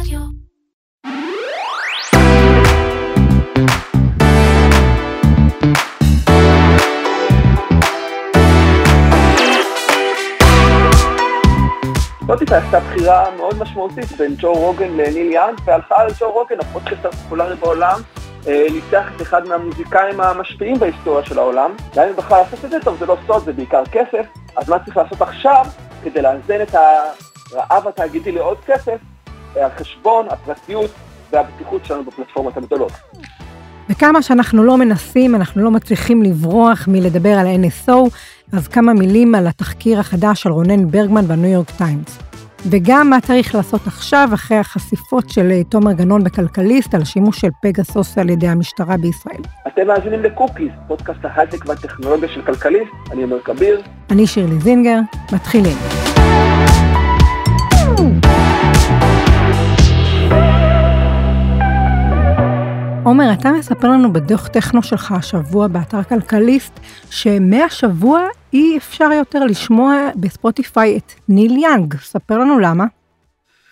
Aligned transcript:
רדיו. 0.00 0.20
ספוטיפיי 12.22 12.58
עשתה 12.58 12.80
בחירה 12.80 13.36
מאוד 13.36 13.58
משמעותית 13.58 14.12
בין 14.18 14.34
ג'ו 14.38 14.52
רוגן 14.52 14.90
לניל 14.90 15.32
יאנג, 15.32 15.58
והלכה 15.64 15.94
על 15.96 16.08
ג'ו 16.18 16.32
רוגן, 16.32 16.56
הפודקאסט 16.60 17.04
הפופולרי 17.04 17.56
בעולם, 17.56 18.00
אה, 18.46 18.66
ניצח 18.72 19.06
את 19.16 19.22
אחד 19.22 19.48
מהמוזיקאים 19.48 20.20
המשפיעים 20.20 20.78
בהיסטוריה 20.78 21.24
של 21.24 21.38
העולם. 21.38 21.76
גם 21.96 22.08
אם 22.08 22.16
בכלל 22.16 22.38
לעשות 22.38 22.64
את 22.64 22.70
זה 22.70 22.76
טוב, 22.84 22.98
זה 22.98 23.06
לא 23.06 23.16
סוד, 23.26 23.44
זה 23.44 23.52
בעיקר 23.52 23.82
כסף, 23.92 24.26
אז 24.56 24.68
מה 24.68 24.84
צריך 24.84 24.96
לעשות 24.96 25.22
עכשיו 25.22 25.66
כדי 26.04 26.22
לאזן 26.22 26.62
את 26.62 26.74
הרעב 26.74 27.88
התאגידי 27.88 28.32
לעוד 28.32 28.58
כסף, 28.66 28.98
על 29.64 29.70
חשבון 29.78 30.26
הפרטיות 30.30 30.90
והבטיחות 31.32 31.84
שלנו 31.84 32.04
בפלטפורמות 32.04 32.56
הגדולות. 32.56 32.92
וכמה 33.90 34.22
שאנחנו 34.22 34.64
לא 34.64 34.76
מנסים, 34.76 35.34
אנחנו 35.34 35.62
לא 35.62 35.70
מצליחים 35.70 36.22
לברוח 36.22 36.88
מלדבר 36.88 37.38
על 37.38 37.46
NSO, 37.46 37.92
אז 38.52 38.68
כמה 38.68 38.92
מילים 38.92 39.34
על 39.34 39.46
התחקיר 39.46 40.00
החדש 40.00 40.42
של 40.42 40.50
רונן 40.50 40.90
ברגמן 40.90 41.26
בניו 41.26 41.50
יורק 41.50 41.70
טיימס. 41.70 42.18
וגם 42.70 43.10
מה 43.10 43.20
צריך 43.20 43.54
לעשות 43.54 43.86
עכשיו, 43.86 44.28
אחרי 44.34 44.58
החשיפות 44.58 45.30
של 45.30 45.50
אה, 45.50 45.64
תומר 45.64 45.92
גנון 45.92 46.24
בכלכליסט 46.24 46.94
על 46.94 47.02
השימוש 47.02 47.40
של 47.40 47.48
פגסוס 47.62 48.18
על 48.18 48.30
ידי 48.30 48.48
המשטרה 48.48 48.96
בישראל. 48.96 49.42
אתם 49.66 49.86
מאזינים 49.86 50.22
לקוקיס, 50.22 50.72
פודקאסט 50.86 51.20
ההייטק 51.24 51.66
והטכנולוגיה 51.66 52.28
של 52.28 52.42
כלכליסט, 52.42 52.92
אני 53.12 53.24
עומר 53.24 53.40
כביר. 53.40 53.82
אני 54.10 54.26
שירלי 54.26 54.60
זינגר, 54.60 54.98
מתחילים. 55.32 56.05
עומר, 63.06 63.24
אתה 63.40 63.48
מספר 63.52 63.88
לנו 63.88 64.12
בדוח 64.12 64.48
טכנו 64.48 64.82
שלך 64.82 65.12
השבוע 65.12 65.68
באתר 65.68 66.02
כלכליסט, 66.02 66.80
שמהשבוע 67.10 68.28
אי 68.52 68.78
אפשר 68.78 69.08
יותר 69.12 69.38
לשמוע 69.44 69.94
בספוטיפיי 70.16 70.98
את 70.98 71.12
ניל 71.28 71.56
יאנג. 71.56 71.94
ספר 71.94 72.38
לנו 72.38 72.58
למה. 72.58 72.84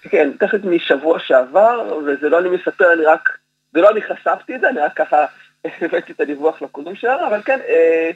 כן, 0.03 0.31
תכף 0.41 0.59
משבוע 0.65 1.19
שעבר, 1.19 1.99
וזה 2.07 2.29
לא 2.29 2.39
אני 2.39 2.49
מספר, 2.49 2.93
אני 2.93 3.05
רק, 3.05 3.29
זה 3.73 3.81
לא 3.81 3.91
אני 3.91 4.03
חשפתי 4.03 4.55
את 4.55 4.61
זה, 4.61 4.69
אני 4.69 4.81
רק 4.81 4.93
ככה 4.97 5.25
הבאתי 5.83 6.13
את 6.13 6.21
הדיווח 6.21 6.63
לקודם 6.63 6.95
שלנו, 6.95 7.27
אבל 7.27 7.43
כן, 7.43 7.59
אה, 7.69 8.11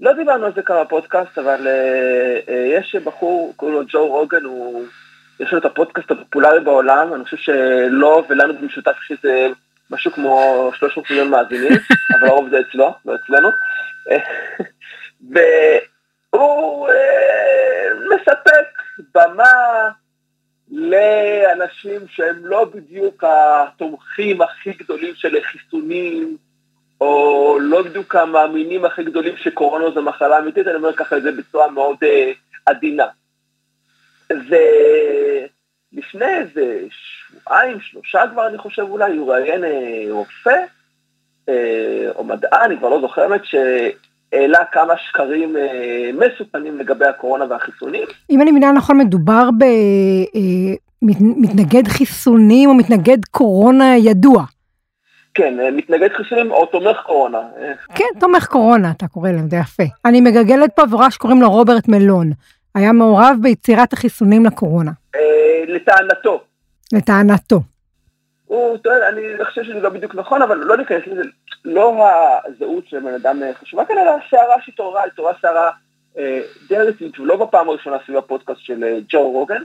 לא 0.00 0.12
דיברנו 0.12 0.46
על 0.46 0.52
זה 0.54 0.62
כמה 0.62 0.84
פודקאסט, 0.84 1.38
אבל 1.38 1.66
אה, 1.66 2.38
אה, 2.48 2.78
יש 2.78 2.96
בחור, 3.04 3.52
קוראים 3.56 3.76
לו 3.76 3.84
ג'ו 3.88 4.06
רוגן, 4.06 4.44
הוא, 4.44 4.84
יש 5.40 5.52
לו 5.52 5.58
את 5.58 5.64
הפודקאסט 5.64 6.10
הפופולרי 6.10 6.60
בעולם, 6.60 7.14
אני 7.14 7.24
חושב 7.24 7.36
שלו 7.36 8.24
ולנו 8.28 8.54
במשותף 8.54 8.96
שזה 9.06 9.48
משהו 9.90 10.12
כמו 10.12 10.70
300 10.78 11.10
מיליון 11.10 11.30
מאזינים, 11.30 11.72
אבל 12.20 12.28
הרוב 12.28 12.48
זה 12.50 12.56
אצלו, 12.60 12.94
לא 13.04 13.14
אצלנו. 13.14 13.48
והוא 16.32 16.88
אה, 16.88 17.88
מספק 18.14 18.82
במה 19.14 19.88
לאנשים 20.70 22.00
שהם 22.08 22.46
לא 22.46 22.64
בדיוק 22.64 23.24
התומכים 23.26 24.42
הכי 24.42 24.72
גדולים 24.72 25.14
של 25.14 25.36
חיסונים, 25.42 26.36
או 27.00 27.58
לא 27.60 27.82
בדיוק 27.82 28.14
המאמינים 28.14 28.84
הכי 28.84 29.04
גדולים 29.04 29.36
שקורונה 29.36 29.90
זו 29.90 30.02
מחלה 30.02 30.38
אמיתית, 30.38 30.66
אני 30.66 30.76
אומר 30.76 30.92
ככה 30.96 31.16
את 31.16 31.22
זה 31.22 31.32
בצורה 31.32 31.70
מאוד 31.70 31.96
אה, 32.02 32.32
עדינה. 32.66 33.06
ולפני 34.30 36.26
איזה 36.36 36.80
שבועיים, 37.40 37.80
שלושה 37.80 38.20
כבר 38.32 38.46
אני 38.48 38.58
חושב 38.58 38.82
אולי, 38.82 39.16
הוא 39.16 39.32
ראיין 39.32 39.64
אה, 39.64 40.04
רופא 40.10 40.60
אה, 41.48 42.08
או 42.16 42.24
מדען, 42.24 42.60
אני 42.64 42.78
כבר 42.78 42.88
לא 42.88 43.00
זוכר 43.00 43.22
האמת, 43.22 43.40
שהעלה 43.44 44.64
כמה 44.72 44.94
שקרים 44.96 45.56
אה, 45.56 46.10
מסוכנים 46.14 46.78
לגבי 46.78 47.06
הקורונה 47.06 47.44
והחיסונים. 47.50 48.02
אם 48.30 48.42
אני 48.42 48.50
מבינה 48.50 48.72
נכון, 48.72 48.98
מדובר 48.98 49.48
במתנגד 51.02 51.88
חיסונים 51.88 52.68
או 52.68 52.74
מתנגד 52.74 53.24
קורונה 53.30 53.96
ידוע. 53.96 54.44
כן, 55.34 55.54
מתנגד 55.72 56.12
חיסונים 56.12 56.50
או 56.50 56.66
תומך 56.66 56.96
קורונה. 57.06 57.38
כן, 57.94 58.04
תומך 58.20 58.46
קורונה, 58.46 58.90
אתה 58.90 59.08
קורא 59.08 59.30
להם, 59.30 59.48
זה 59.50 59.56
יפה. 59.56 59.82
אני 60.04 60.20
מגלגלת 60.20 60.70
פה 60.76 60.82
ורואה 60.90 61.10
שקוראים 61.10 61.42
לו 61.42 61.50
רוברט 61.50 61.88
מלון. 61.88 62.30
היה 62.74 62.92
מעורב 62.92 63.36
ביצירת 63.40 63.92
החיסונים 63.92 64.46
לקורונה. 64.46 64.90
לטענתו. 65.68 66.40
לטענתו. 66.92 67.60
הוא 68.46 68.76
טוען, 68.76 69.02
אני 69.02 69.44
חושב 69.44 69.64
שזה 69.64 69.80
לא 69.80 69.88
בדיוק 69.88 70.14
נכון, 70.14 70.42
אבל 70.42 70.56
לא 70.58 70.76
ניכנס 70.76 71.02
לזה, 71.06 71.22
לא 71.64 72.08
הזהות 72.44 72.88
של 72.88 73.00
בן 73.00 73.14
אדם 73.14 73.40
חשובה 73.60 73.84
כאן, 73.84 73.98
אלא 73.98 74.10
הסערה 74.10 74.54
שהתעוררה, 74.64 75.04
התעוררה 75.04 75.32
סערה 75.42 75.70
אה, 76.18 76.40
די 76.68 76.76
רצינית, 76.76 77.20
ולא 77.20 77.36
בפעם 77.36 77.68
הראשונה 77.68 77.96
סביב 78.06 78.16
הפודקאסט 78.16 78.60
של 78.60 78.84
אה, 78.84 78.98
ג'ו 79.08 79.30
רוגן, 79.30 79.62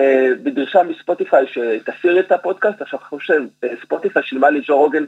אה, 0.00 0.28
בדרישה 0.42 0.82
מספוטיפיי 0.82 1.46
שתסיר 1.46 2.20
את 2.20 2.32
הפודקאסט, 2.32 2.82
עכשיו 2.82 3.00
אני 3.00 3.08
חושב 3.08 3.42
שספוטיפיי 3.64 4.22
שילמה 4.22 4.50
לג'ו 4.50 4.76
רוגן, 4.76 5.04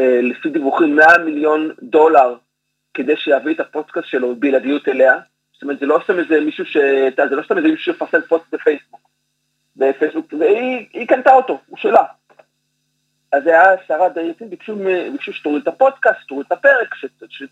אה, 0.00 0.20
לפי 0.22 0.50
דיווחים 0.50 0.96
100 0.96 1.18
מיליון 1.24 1.70
דולר, 1.82 2.34
כדי 2.94 3.16
שיביא 3.16 3.54
את 3.54 3.60
הפודקאסט 3.60 4.06
שלו 4.08 4.36
בלעדיות 4.36 4.88
אליה, 4.88 5.14
זאת 5.52 5.62
אומרת, 5.62 5.78
זה 5.78 5.86
לא 5.86 6.00
סתם 6.04 6.18
איזה 6.18 6.40
מישהו 6.40 6.64
ש... 6.64 6.76
זה 7.28 7.36
לא 7.36 7.42
סתם 7.42 7.56
איזה 7.56 7.68
מישהו 7.68 7.94
שפרסם 7.94 8.20
פוסט 8.28 8.44
בפייסבוק. 8.52 9.00
בפייסבוק, 9.78 10.32
והיא 10.38 11.08
קנתה 11.08 11.32
אותו, 11.32 11.60
הוא 11.66 11.78
שלה. 11.78 12.04
אז 13.32 13.42
זה 13.44 13.50
היה 13.50 13.76
סערה 13.88 14.08
די 14.08 14.20
רצינית, 14.20 14.50
ביקשו, 14.50 14.76
ביקשו 15.12 15.32
שתוריד 15.32 15.62
את 15.62 15.68
הפודקאסט, 15.68 16.18
שתוריד 16.22 16.46
את 16.46 16.52
הפרק, 16.52 16.94
ש, 16.94 17.06
ש, 17.28 17.42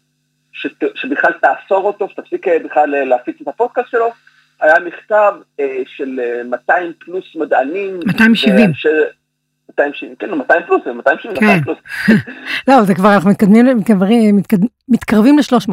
ש, 0.52 0.66
שבכלל 0.94 1.32
תאסור 1.32 1.84
אותו, 1.84 2.08
שתפסיק 2.08 2.46
בכלל 2.64 3.04
להפיץ 3.04 3.36
את 3.42 3.48
הפודקאסט 3.48 3.90
שלו. 3.90 4.12
היה 4.60 4.74
מכתב 4.80 5.32
אה, 5.60 5.82
של 5.86 6.20
200 6.44 6.92
פלוס 6.98 7.24
מדענים. 7.36 8.00
270. 8.06 8.74
ש... 8.74 8.86
270, 9.68 10.16
כן, 10.18 10.30
200 10.30 10.62
פלוס, 10.66 10.82
270, 10.86 11.36
כן. 11.36 11.46
200 11.46 11.64
פלוס. 11.64 11.78
לא, 12.68 12.82
זה 12.82 12.94
כבר, 12.94 13.14
אנחנו 13.14 13.30
מתקדמים, 13.30 13.76
מתקדמים, 13.76 14.36
מתקרבים 14.88 15.38
ל-300. 15.38 15.72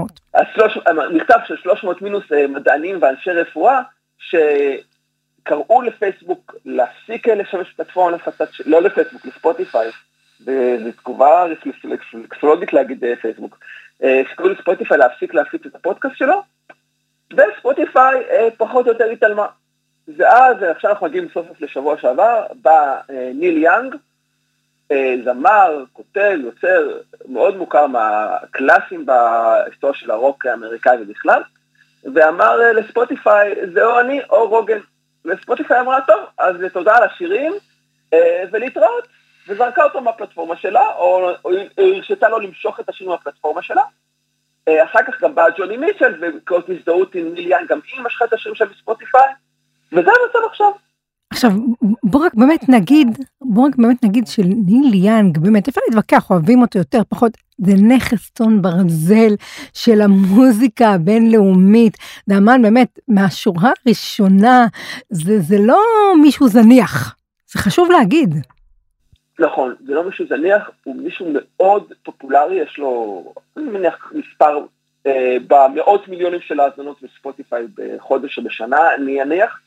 מכתב 1.13 1.37
של 1.47 1.55
300 1.63 2.01
מינוס 2.01 2.23
מדענים 2.49 2.99
ואנשי 3.01 3.29
רפואה, 3.29 3.81
ש... 4.17 4.35
קראו 5.43 5.81
לפייסבוק 5.81 6.55
להפסיק 6.65 7.27
לשמש 7.27 7.73
פלטפורמה 7.73 8.17
לפצת, 8.17 8.47
לא 8.65 8.81
לפייסבוק, 8.81 9.25
לספוטיפיי, 9.25 9.89
וזו 10.41 10.91
תגובה 11.01 11.43
רפלקסולוגית 11.43 12.73
להגיד 12.73 13.03
פייסבוק, 13.21 13.59
שקראו 14.31 14.49
לספוטיפיי 14.49 14.97
להפסיק 14.97 15.33
להפיץ 15.33 15.65
את 15.65 15.75
הפודקאסט 15.75 16.15
שלו, 16.17 16.43
וספוטיפיי 17.33 18.23
פחות 18.57 18.87
או 18.87 18.91
יותר 18.91 19.05
התעלמה. 19.09 19.45
ואז, 20.17 20.57
עכשיו 20.61 20.91
אנחנו 20.91 21.07
מגיעים 21.07 21.27
סוף 21.33 21.47
סוף 21.47 21.61
לשבוע 21.61 21.97
שעבר, 21.97 22.45
בא 22.61 23.01
ניל 23.09 23.57
יאנג, 23.57 23.95
זמר, 25.23 25.83
כותב, 25.93 26.37
יוצר, 26.43 26.99
מאוד 27.27 27.57
מוכר 27.57 27.87
מהקלאסים 27.87 29.05
בהיסטוריה 29.05 29.95
של 29.95 30.11
הרוק 30.11 30.45
האמריקאי 30.45 30.97
ובכלל, 31.01 31.41
ואמר 32.13 32.57
לספוטיפיי, 32.71 33.55
זה 33.73 33.85
או 33.85 33.99
אני 33.99 34.21
או 34.29 34.49
רוגן. 34.49 34.77
וספוטיפיי 35.25 35.79
אמרה, 35.79 35.99
טוב, 36.07 36.25
אז 36.37 36.55
תודה 36.73 36.97
על 36.97 37.03
השירים, 37.03 37.53
אה, 38.13 38.43
ולהתראות, 38.51 39.07
וזרקה 39.47 39.83
אותו 39.83 40.01
מהפלטפורמה 40.01 40.55
שלה, 40.55 40.87
או 40.95 41.29
הרשתה 41.77 42.29
לו 42.29 42.39
למשוך 42.39 42.79
את 42.79 42.89
השירים 42.89 43.11
מהפלטפורמה 43.11 43.61
שלה. 43.61 43.83
אה, 44.67 44.83
אחר 44.83 44.99
כך 45.07 45.21
גם 45.21 45.35
בא 45.35 45.45
ג'וני 45.57 45.77
מיטשל, 45.77 46.21
וכאות 46.21 46.69
הזדהות 46.69 47.15
עם 47.15 47.33
מיליאן, 47.33 47.65
גם 47.69 47.79
היא 47.93 48.01
משכה 48.01 48.25
את 48.25 48.33
השירים 48.33 48.55
שלה 48.55 48.67
בספוטיפיי, 48.67 49.29
וזה 49.91 50.11
המצב 50.11 50.39
עכשיו. 50.49 50.71
עכשיו, 51.45 51.59
בוא 52.03 52.25
רק 52.25 52.33
באמת 52.33 52.69
נגיד, 52.69 53.07
בוא 53.41 53.67
רק 53.67 53.75
באמת 53.75 54.03
נגיד 54.03 54.27
שניל 54.27 54.93
יאנג, 54.93 55.37
באמת, 55.37 55.67
אפשר 55.67 55.81
להתווכח, 55.87 56.31
אוהבים 56.31 56.61
אותו 56.61 56.79
יותר, 56.79 57.01
פחות, 57.09 57.31
זה 57.57 57.71
נכס 57.87 58.31
צאן 58.31 58.61
ברזל 58.61 59.35
של 59.73 60.01
המוזיקה 60.01 60.89
הבינלאומית. 60.89 61.97
זה 62.25 62.37
אמן 62.37 62.61
באמת, 62.61 62.99
מהשורה 63.07 63.71
הראשונה, 63.85 64.67
זה, 65.09 65.39
זה 65.39 65.55
לא 65.59 65.79
מישהו 66.21 66.47
זניח, 66.47 67.15
זה 67.51 67.59
חשוב 67.59 67.91
להגיד. 67.91 68.35
נכון, 69.39 69.75
זה 69.85 69.93
לא 69.93 70.05
מישהו 70.05 70.25
זניח, 70.27 70.69
הוא 70.83 70.95
מישהו 70.95 71.33
מאוד 71.33 71.93
פופולרי, 72.03 72.55
יש 72.55 72.77
לו, 72.77 73.23
אני 73.57 73.65
מניח, 73.65 74.11
מספר 74.15 74.65
אה, 75.07 75.37
במאות 75.47 76.07
מיליונים 76.07 76.41
של 76.41 76.59
האזנות 76.59 76.97
בספוטיפיי 77.01 77.65
בחודש 77.75 78.37
או 78.37 78.43
בשנה, 78.43 78.95
אני 78.95 79.21
אניח. 79.21 79.59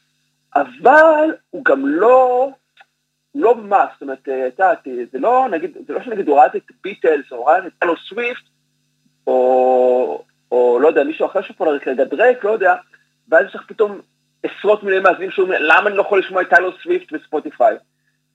אבל 0.60 1.34
הוא 1.50 1.64
גם 1.64 1.86
לא, 1.86 2.48
לא 3.34 3.56
מה, 3.56 3.86
זאת 3.92 4.02
אומרת, 4.02 4.28
אתה, 4.48 4.72
זה 5.12 5.18
לא, 5.18 5.46
נגיד, 5.50 5.76
זה 5.86 5.92
לא 5.92 6.02
שנגיד 6.02 6.28
הוא 6.28 6.36
ראה 6.36 6.46
את 6.46 6.52
ביטלס, 6.82 7.32
או 7.32 7.44
ראה 7.44 7.66
את 7.66 7.72
טיילור 7.78 7.96
סוויפט, 7.96 8.42
או, 9.26 10.24
או 10.52 10.78
לא 10.82 10.88
יודע, 10.88 11.04
מישהו 11.04 11.26
אחר 11.26 11.42
שפולרי 11.42 11.80
כרגע 11.80 12.04
דרייק, 12.04 12.44
לא 12.44 12.50
יודע, 12.50 12.74
ואז 13.28 13.46
יש 13.46 13.54
לך 13.54 13.62
פתאום 13.66 14.00
עשרות 14.42 14.82
מיליוני 14.82 15.04
מאזינים 15.10 15.30
שאומרים, 15.30 15.62
למה 15.62 15.88
אני 15.88 15.96
לא 15.96 16.02
יכול 16.02 16.18
לשמוע 16.18 16.42
את 16.42 16.48
טיילור 16.48 16.72
סוויפט 16.82 17.12
בספוטיפיי? 17.12 17.76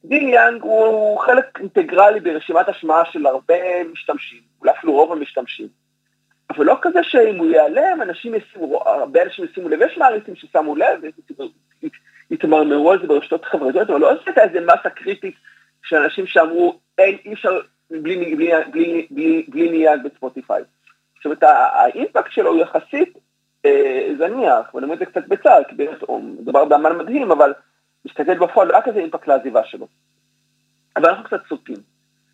ניל 0.06 0.30
יאנג 0.30 0.62
הוא 0.62 1.20
חלק 1.20 1.60
אינטגרלי 1.60 2.20
ברשימת 2.20 2.70
השמעה 2.70 3.06
של 3.06 3.26
הרבה 3.26 3.84
משתמשים, 3.92 4.42
אולי 4.62 4.72
אפילו 4.72 4.94
רוב 4.94 5.12
המשתמשים. 5.12 5.68
אבל 6.50 6.66
לא 6.66 6.78
כזה 6.82 7.00
שאם 7.04 7.38
הוא 7.38 7.48
ייעלם, 7.48 8.02
אנשים 8.02 8.36
ישימו, 8.36 8.84
הרבה 8.86 9.24
אנשים 9.24 9.46
ישימו 9.46 9.70
לב, 9.70 9.82
יש 9.82 9.98
מעריצים 9.98 10.36
ששמו 10.36 10.76
לב, 10.76 11.00
התמרמרו 12.32 12.92
על 12.92 13.02
זה 13.02 13.08
ברשתות 13.08 13.46
חברתיות, 13.46 13.90
אבל 13.90 14.00
לא 14.00 14.12
עשית 14.12 14.38
איזה 14.38 14.60
מסה 14.62 14.90
קריטית 14.90 15.36
של 15.84 15.96
אנשים 15.96 16.28
שאמרו, 16.28 16.80
אין, 16.98 17.18
אי 17.26 17.34
אפשר 17.34 17.60
בלי, 17.92 18.36
בלי, 18.36 18.52
בלי, 18.72 19.08
בלי, 19.12 19.46
בלי 19.50 19.70
ניאג 19.70 20.00
בספוטיפיי. 20.04 20.64
זאת 21.16 21.26
אומרת, 21.26 21.44
האימפקט 21.44 22.32
שלו 22.32 22.52
הוא 22.52 22.62
יחסית 22.62 23.18
אה, 23.66 24.10
זניח, 24.18 24.76
ואני 24.76 24.84
אומר 24.84 24.94
את 24.94 25.00
זה 25.00 25.06
קצת 25.06 25.28
בצער, 25.28 25.64
כי 25.70 25.76
באמת 25.76 26.02
הוא 26.02 26.24
מדובר 26.24 26.66
באמן 26.66 26.98
מדהים, 26.98 27.32
אבל 27.32 27.54
מסתכל 28.06 28.38
בפועל 28.38 28.76
רק 28.76 28.88
איזה 28.88 29.00
אימפקט 29.00 29.28
לעזיבה 29.28 29.64
שלו. 29.66 29.88
אבל 30.96 31.10
אנחנו 31.10 31.24
קצת 31.24 31.42
סוטים. 31.50 31.78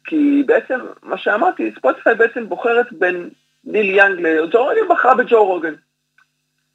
כי 0.05 0.43
בעצם, 0.45 0.79
מה 1.03 1.17
שאמרתי, 1.17 1.71
ספוטיפיי 1.77 2.15
בעצם 2.15 2.49
בוחרת 2.49 2.93
בין 2.93 3.29
ניל 3.63 3.89
יאנג 3.89 4.19
לג'ו 4.19 4.63
רוגן, 4.63 4.81
בחרה 4.89 5.15
בג'ו 5.15 5.45
רוגן. 5.45 5.73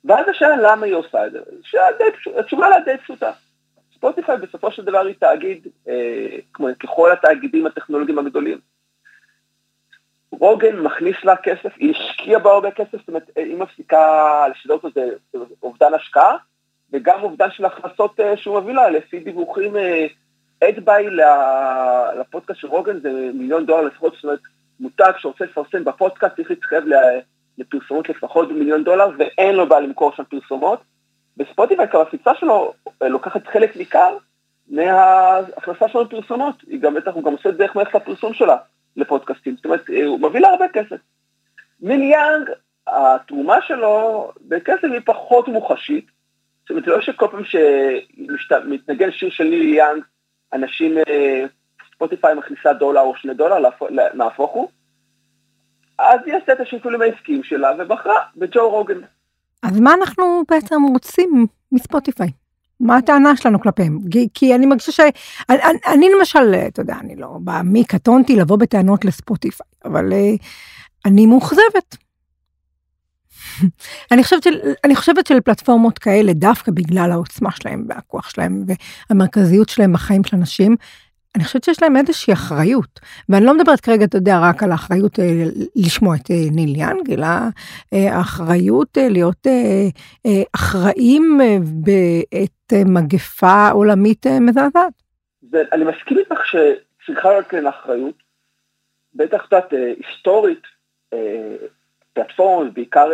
ואז 0.05 0.29
השאלה 0.29 0.57
למה 0.57 0.87
היא 0.87 0.95
עושה 0.95 1.27
את 1.27 1.33
זה, 1.33 1.39
התשובה 2.39 2.69
לה 2.69 2.81
די 2.81 2.99
פשוטה. 3.03 3.33
ספוטיפיי 3.95 4.37
בסופו 4.37 4.71
של 4.71 4.85
דבר 4.85 4.99
היא 4.99 5.15
תאגיד, 5.21 5.67
אה, 5.89 6.37
כמו 6.53 6.69
ככל 6.81 7.13
התאגידים 7.13 7.67
הטכנולוגיים 7.67 8.19
הגדולים. 8.19 8.59
רוגן 10.33 10.77
מכניס 10.77 11.17
לה 11.25 11.37
כסף, 11.37 11.73
היא 11.77 11.95
השקיעה 11.97 12.41
בה 12.41 12.51
הרבה 12.51 12.71
כסף, 12.71 12.99
זאת 12.99 13.09
אומרת, 13.09 13.31
היא 13.37 13.57
מפסיקה 13.57 14.45
לשדר 14.49 14.75
אותו, 14.75 14.89
זה 14.95 15.09
אובדן 15.63 15.95
השקעה, 15.95 16.37
וגם 16.93 17.23
אובדן 17.23 17.51
של 17.51 17.65
הכנסות 17.65 18.21
אה, 18.21 18.37
שהוא 18.37 18.61
מביא 18.61 18.75
לה, 18.75 18.91
לפי 18.91 19.21
דיווחים, 19.21 19.75
אדביי 20.69 21.07
אה, 21.23 22.15
לפודקאסט 22.15 22.61
של 22.61 22.69
רוגן 22.69 23.01
זה 23.01 23.11
מיליון 23.35 23.67
דולר 23.67 23.83
לפחות, 23.83 24.15
זאת 24.15 24.25
אומרת, 24.25 24.41
מותג 24.81 25.13
שרוצה 25.19 25.45
לפרסם 25.45 25.85
בפודקאסט 25.85 26.37
צריך 26.37 26.51
להתחייב 26.51 26.85
לפרסומות 27.59 28.09
לפחות 28.09 28.49
במיליון 28.49 28.85
דולר, 28.85 29.09
ואין 29.19 29.55
לו 29.55 29.69
בעיה 29.69 29.81
למכור 29.81 30.13
שם 30.13 30.25
פרסומות. 30.25 30.81
בספוטיפיי 31.37 31.85
הקפיצה 31.85 32.35
שלו 32.35 32.73
אה, 33.03 33.09
לוקחת 33.09 33.47
חלק 33.47 33.77
ניכר 33.77 34.17
מההכנסה 34.69 35.89
שלו 35.89 36.03
לפרסומות, 36.03 36.55
היא 36.67 36.81
גם 36.81 36.95
בטח, 36.95 37.15
הוא 37.15 37.25
גם 37.25 37.33
עושה 37.33 37.49
את 37.49 37.57
דרך 37.57 37.77
מערכת 37.77 37.95
הפרסום 37.95 38.35
שלה 38.35 38.57
לפודקאסטים, 38.97 39.57
זאת 39.57 39.65
אומרת, 39.65 39.89
הוא 40.07 40.21
מביא 40.21 40.41
לה 40.41 40.49
הרבה 40.49 40.69
כסף. 40.73 40.97
מיל 41.81 42.01
יאנג, 42.01 42.51
התרומה 42.87 43.63
שלו 43.63 44.31
בכסף 44.49 44.85
היא 44.85 45.01
פחות 45.05 45.49
מוחשית, 45.49 46.07
זאת 46.61 46.71
אומרת, 46.71 46.87
לא 46.87 47.01
שכל 47.01 47.27
פעם 47.31 47.45
שמתנגן 47.45 49.13
שיר 49.13 49.31
של 49.31 49.45
לילי 49.45 49.77
יאנג, 49.77 50.03
אנשים, 50.53 50.99
אה, 50.99 51.45
ספוטיפיי 51.95 52.35
מכניסה 52.35 52.73
דולר 52.73 53.01
או 53.01 53.17
שני 53.17 53.35
דולר, 53.35 53.71
נהפוך 54.15 54.51
הוא. 54.51 54.69
אז 55.99 56.21
היא 56.27 56.35
עשתה 56.35 56.53
את 56.53 56.61
השיקולים 56.61 57.03
העסקיים 57.03 57.45
שלה 57.45 57.71
ובחרה 57.79 58.15
בג'ו 58.37 58.71
רוגן. 58.71 59.01
אז 59.63 59.81
מה 59.81 59.95
אנחנו 59.95 60.43
בעצם 60.51 60.83
רוצים 60.83 61.47
מספוטיפיי? 61.73 62.29
מה 62.81 62.97
הטענה 62.97 63.37
שלנו 63.37 63.61
כלפיהם? 63.61 63.99
כי 64.35 64.55
אני 64.55 64.67
מרגישה 64.67 64.93
ש... 64.93 65.01
אני, 65.51 65.79
אני 65.87 66.09
למשל, 66.19 66.55
אתה 66.55 66.81
יודע, 66.81 66.95
אני 67.01 67.17
לא 67.17 67.39
באה 67.41 67.63
מי 67.63 67.85
קטונתי 67.85 68.37
לבוא 68.37 68.57
בטענות 68.57 69.05
לספוטיפיי, 69.05 69.67
אבל 69.85 70.13
אה, 70.13 70.35
אני 71.05 71.27
מאוכזבת. 71.27 71.97
אני 74.11 74.23
אני 74.85 74.97
חושבת 74.97 75.27
שלפלטפורמות 75.27 75.99
כאלה, 75.99 76.33
דווקא 76.33 76.73
בגלל 76.73 77.13
העוצמה 77.13 77.51
שלהם 77.53 77.85
והכוח 77.89 78.31
שלהם 78.31 78.65
והמרכזיות 79.11 79.69
שלהם 79.69 79.93
בחיים 79.93 80.25
של 80.25 80.37
אנשים, 80.37 80.77
אני 81.37 81.45
חושבת 81.45 81.65
שיש 81.65 81.83
להם 81.83 81.97
איזושהי 81.97 82.33
אחריות, 82.33 83.01
ואני 83.29 83.47
לא 83.47 83.55
מדברת 83.55 83.81
כרגע, 83.81 84.05
אתה 84.05 84.17
יודע, 84.17 84.39
רק 84.43 84.63
על 84.63 84.73
האחריות 84.73 85.19
אה, 85.19 85.25
לשמוע 85.77 86.17
את 86.17 86.31
אה, 86.31 86.37
ניל 86.51 86.77
יאנג, 86.77 87.13
אלא 87.13 87.27
אה, 87.93 88.17
האחריות 88.17 88.99
להיות 89.11 89.47
אחראים 90.55 91.41
בעת 91.85 92.73
מגפה 92.87 93.69
עולמית 93.71 94.27
מזעזעת. 94.27 94.93
אני 95.73 95.85
מסכים 95.85 96.19
איתך 96.19 96.41
שצריכה 96.47 97.29
להיות 97.29 97.47
כאן 97.47 97.67
אחריות, 97.67 98.15
בטח 99.15 99.47
קצת 99.47 99.73
היסטורית, 99.73 100.63
פלטפורמות, 102.13 102.75
בעיקר 102.75 103.11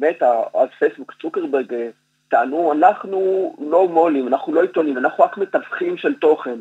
מטא, 0.00 0.42
אז 0.54 0.68
פייסבוק, 0.78 1.14
צוקרברג, 1.22 1.74
טענו, 2.28 2.72
אנחנו 2.72 3.54
לא 3.70 3.88
מו"לים, 3.88 4.28
אנחנו 4.28 4.52
לא 4.52 4.62
עיתונים, 4.62 4.98
אנחנו 4.98 5.24
רק 5.24 5.38
מתווכים 5.38 5.96
של 5.96 6.14
תוכן. 6.14 6.58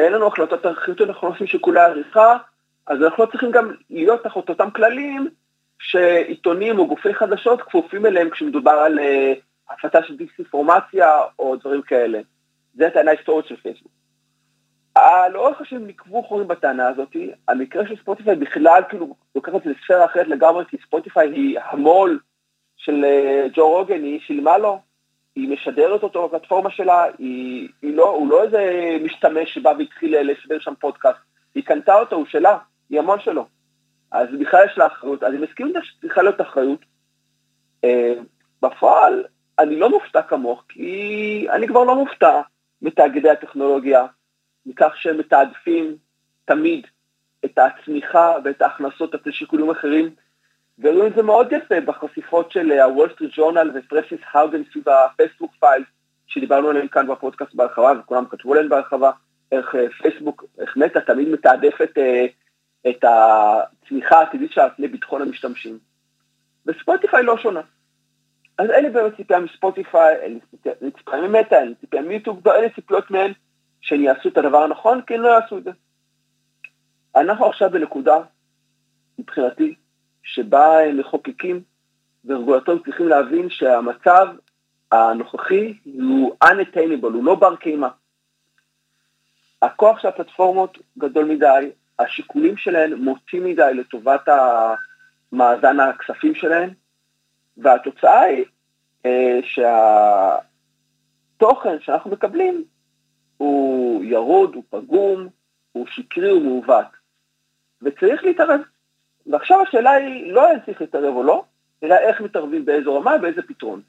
אין 0.00 0.12
לנו 0.12 0.26
החלטות 0.26 0.66
ערכיות, 0.66 1.00
אנחנו 1.00 1.28
לא 1.28 1.32
עושים 1.32 1.46
שיקולי 1.46 1.80
עריכה, 1.80 2.36
אז 2.86 3.02
אנחנו 3.02 3.24
לא 3.24 3.30
צריכים 3.30 3.50
גם 3.50 3.74
להיות 3.90 4.22
תחת 4.22 4.48
אותם 4.48 4.70
כללים 4.70 5.28
שעיתונים 5.78 6.78
או 6.78 6.86
גופי 6.86 7.14
חדשות 7.14 7.62
כפופים 7.62 8.06
אליהם 8.06 8.30
כשמדובר 8.30 8.70
על 8.70 8.98
uh, 8.98 9.02
הפצה 9.70 10.02
של 10.02 10.16
דיסאינפורמציה 10.16 11.08
או 11.38 11.56
דברים 11.56 11.82
כאלה. 11.82 12.20
זו 12.74 12.84
הטענה 12.84 13.10
ההיסטורית 13.10 13.46
של 13.46 13.56
פייסבוק. 13.56 13.92
לאורך 15.32 15.60
השנים 15.60 15.86
נקבו 15.86 16.22
חורים 16.22 16.48
בטענה 16.48 16.88
הזאת, 16.88 17.16
המקרה 17.48 17.86
של 17.86 17.96
ספוטיפיי 17.96 18.36
בכלל 18.36 18.82
כאילו 18.88 19.16
לוקח 19.34 19.52
את 19.56 19.62
זה 19.64 19.70
לספירה 19.70 20.04
אחרת 20.04 20.28
לגמרי, 20.28 20.64
כי 20.68 20.76
ספוטיפיי 20.86 21.30
היא 21.30 21.58
המו"ל 21.70 22.20
של 22.76 23.04
uh, 23.04 23.50
ג'ו 23.54 23.68
רוגן, 23.68 24.02
היא 24.02 24.20
שילמה 24.20 24.58
לו, 24.58 24.80
היא 25.36 25.48
משדרת 25.48 26.02
אותו 26.02 26.28
בפלטפורמה 26.28 26.70
שלה, 26.70 27.04
היא, 27.18 27.68
היא 27.82 27.96
לא, 27.96 28.08
הוא 28.08 28.30
לא 28.30 28.42
איזה 28.42 28.96
משתמש 29.02 29.54
שבא 29.54 29.72
והתחיל 29.78 30.30
לשדר 30.30 30.58
שם 30.58 30.74
פודקאסט, 30.80 31.18
היא 31.54 31.64
קנתה 31.64 31.94
אותו, 31.94 32.16
הוא 32.16 32.26
שלה, 32.26 32.58
היא 32.90 32.98
המון 32.98 33.20
שלו. 33.20 33.46
אז 34.10 34.28
בכלל 34.40 34.64
יש 34.66 34.78
לה 34.78 34.86
אחריות, 34.86 35.22
אז 35.22 35.32
אני 35.32 35.42
מסכים 35.42 35.72
זה 35.72 35.78
שצריכה 35.82 36.22
להיות 36.22 36.40
אחריות. 36.40 36.80
Uh, 37.86 37.88
בפועל, 38.62 39.24
אני 39.58 39.76
לא 39.76 39.90
מופתע 39.90 40.22
כמוך, 40.22 40.64
כי 40.68 41.46
אני 41.50 41.68
כבר 41.68 41.84
לא 41.84 41.96
מופתע 41.96 42.40
מתאגידי 42.82 43.30
הטכנולוגיה, 43.30 44.06
מכך 44.66 44.92
שהם 44.96 45.18
מתעדפים 45.18 45.96
תמיד 46.44 46.86
את 47.44 47.58
הצמיחה 47.58 48.34
ואת 48.44 48.62
ההכנסות 48.62 49.14
על 49.14 49.32
שיקולים 49.32 49.70
אחרים. 49.70 50.14
וראו 50.80 51.06
את 51.06 51.14
זה 51.14 51.22
מאוד 51.22 51.52
יפה 51.52 51.80
בחשיפות 51.80 52.50
של 52.52 52.72
הוול 52.72 53.12
סטריט 53.12 53.30
ג'ורנל 53.36 53.70
ופרנסיס 53.74 54.20
האוגן 54.32 54.62
סביב 54.72 54.88
ה 54.88 54.95
Facebook 54.95 55.52
Files, 55.60 55.84
שדיברנו 56.26 56.68
עליהם 56.68 56.88
כאן 56.88 57.06
בפודקאסט 57.06 57.54
בהרחבה, 57.54 57.92
וכולם 58.00 58.24
כתבו 58.26 58.52
עליהם 58.52 58.68
בהרחבה, 58.68 59.10
איך 59.52 59.74
אה, 59.74 59.90
פייסבוק, 60.02 60.44
איך 60.58 60.76
מטא 60.76 60.98
תמיד 60.98 61.28
מתעדפת 61.28 61.98
אה, 61.98 62.26
את 62.90 63.04
הצמיחה 63.04 64.18
העתידית 64.18 64.52
שלה 64.52 64.68
לביטחון 64.78 65.22
המשתמשים. 65.22 65.78
וספוטיפיי 66.66 67.22
לא 67.22 67.38
שונה. 67.38 67.60
אז 68.58 68.68
לי 68.68 68.90
באמת 68.90 69.16
ציפייה 69.16 69.40
מספוטיפיי, 69.40 70.38
לי 70.80 70.90
ציפייה 70.90 71.28
ממטא, 71.28 71.54
לי 71.54 71.74
ציפייה 71.74 72.02
מיוטיוב, 72.02 72.48
אין 72.48 72.64
לי 72.64 72.70
ציפיות 72.70 73.10
מהן 73.10 73.32
שהם 73.80 74.00
יעשו 74.00 74.28
את 74.28 74.38
הדבר 74.38 74.62
הנכון, 74.62 75.02
כי 75.06 75.14
הם 75.14 75.20
לא 75.20 75.28
יעשו 75.28 75.58
את 75.58 75.64
זה. 75.64 75.70
אנחנו 77.16 77.46
עכשיו 77.46 77.70
בנקודה, 77.70 78.18
מבחינתי, 79.18 79.74
שבה 80.22 80.92
מחוקקים 80.94 81.62
ורגולטורים 82.24 82.82
צריכים 82.84 83.08
להבין 83.08 83.50
שהמצב 83.50 84.26
הנוכחי 84.92 85.78
הוא 85.84 86.36
unattainable, 86.44 87.12
הוא 87.14 87.24
לא 87.24 87.34
בר 87.34 87.56
קיימא. 87.56 87.88
הכוח 89.62 89.98
של 89.98 90.08
הפלטפורמות 90.08 90.78
גדול 90.98 91.24
מדי, 91.24 91.70
השיקולים 91.98 92.56
שלהן 92.56 92.94
מוטים 92.94 93.44
מדי 93.44 93.74
לטובת 93.74 94.28
מאזן 95.32 95.80
הכספים 95.80 96.34
שלהן, 96.34 96.70
והתוצאה 97.56 98.20
היא 98.20 98.44
אה, 99.06 99.40
שהתוכן 101.36 101.80
שאנחנו 101.80 102.10
מקבלים 102.10 102.64
הוא 103.36 104.04
ירוד, 104.04 104.54
הוא 104.54 104.64
פגום, 104.70 105.28
הוא 105.72 105.86
שקרי, 105.86 106.30
הוא 106.30 106.42
מעוות, 106.42 106.86
וצריך 107.82 108.24
להתערב. 108.24 108.60
ועכשיו 109.26 109.62
השאלה 109.62 109.90
היא 109.90 110.32
לא 110.32 110.52
אם 110.52 110.58
צריך 110.66 110.80
להתערב 110.80 111.14
או 111.14 111.22
לא, 111.22 111.44
אלא 111.82 111.94
איך 111.94 112.20
מתערבים 112.20 112.64
באיזו 112.64 112.96
רמה, 112.96 113.18
באיזה 113.18 113.42
פתרון. 113.42 113.80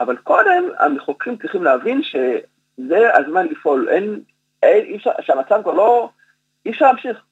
אבל 0.00 0.16
קודם 0.16 0.64
המחוקרים 0.78 1.36
צריכים 1.36 1.64
להבין 1.64 2.02
שזה 2.02 3.16
הזמן 3.18 3.46
לפעול, 3.46 3.88
אין, 3.88 4.20
אין, 4.62 4.84
אי 4.84 4.96
אפשר, 4.96 5.10
שהמצב 5.20 5.60
כבר 5.62 5.74
לא, 5.74 6.08
אי 6.66 6.70
אפשר 6.70 6.86
להמשיך. 6.86 7.22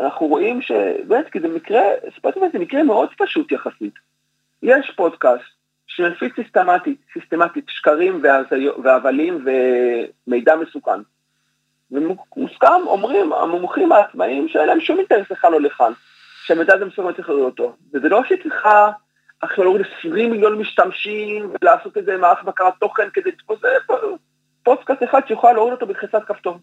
אנחנו 0.00 0.26
רואים 0.26 0.62
שבאמת, 0.62 1.28
כי 1.28 1.40
זה 1.40 1.48
מקרה, 1.48 1.82
ספוטיפיי 2.16 2.48
זה 2.52 2.58
מקרה 2.58 2.82
מאוד 2.82 3.08
פשוט 3.18 3.52
יחסית. 3.52 3.94
יש 4.62 4.90
פודקאסט 4.96 5.44
שמפיץ 5.86 6.34
סיסטמטית, 6.34 7.00
סיסטמטית 7.12 7.64
שקרים 7.68 8.22
והבלים 8.82 9.44
ומידע 9.44 10.56
מסוכן. 10.56 11.00
ומוסכם, 11.90 12.86
אומרים 12.86 13.32
המומחים 13.32 13.92
העצמאיים 13.92 14.48
שאין 14.48 14.66
להם 14.66 14.80
שום 14.80 14.98
אינטרס 14.98 15.30
לכאן 15.30 15.52
או 15.52 15.58
לכאן. 15.58 15.92
שהמידע 16.46 16.74
הזה 16.74 16.84
מסוים 16.84 17.12
צריך 17.12 17.28
לראות 17.28 17.60
אותו. 17.60 17.76
וזה 17.94 18.08
לא 18.08 18.22
שהיא 18.24 18.42
צריכה 18.42 18.90
עכשיו 19.40 19.64
להוריד 19.64 19.86
20 19.98 20.30
מיליון 20.30 20.58
משתמשים 20.58 21.52
ולעשות 21.62 21.96
איזה 21.96 22.16
מערך 22.16 22.44
בקרת 22.44 22.74
תוכן 22.80 23.08
כדי 23.12 23.30
לתפוס 23.30 23.58
פודקאסט 24.62 25.02
אחד 25.02 25.20
שיכולה 25.28 25.52
להוריד 25.52 25.72
אותו 25.72 25.86
בלחיצת 25.86 26.24
כפתור. 26.26 26.58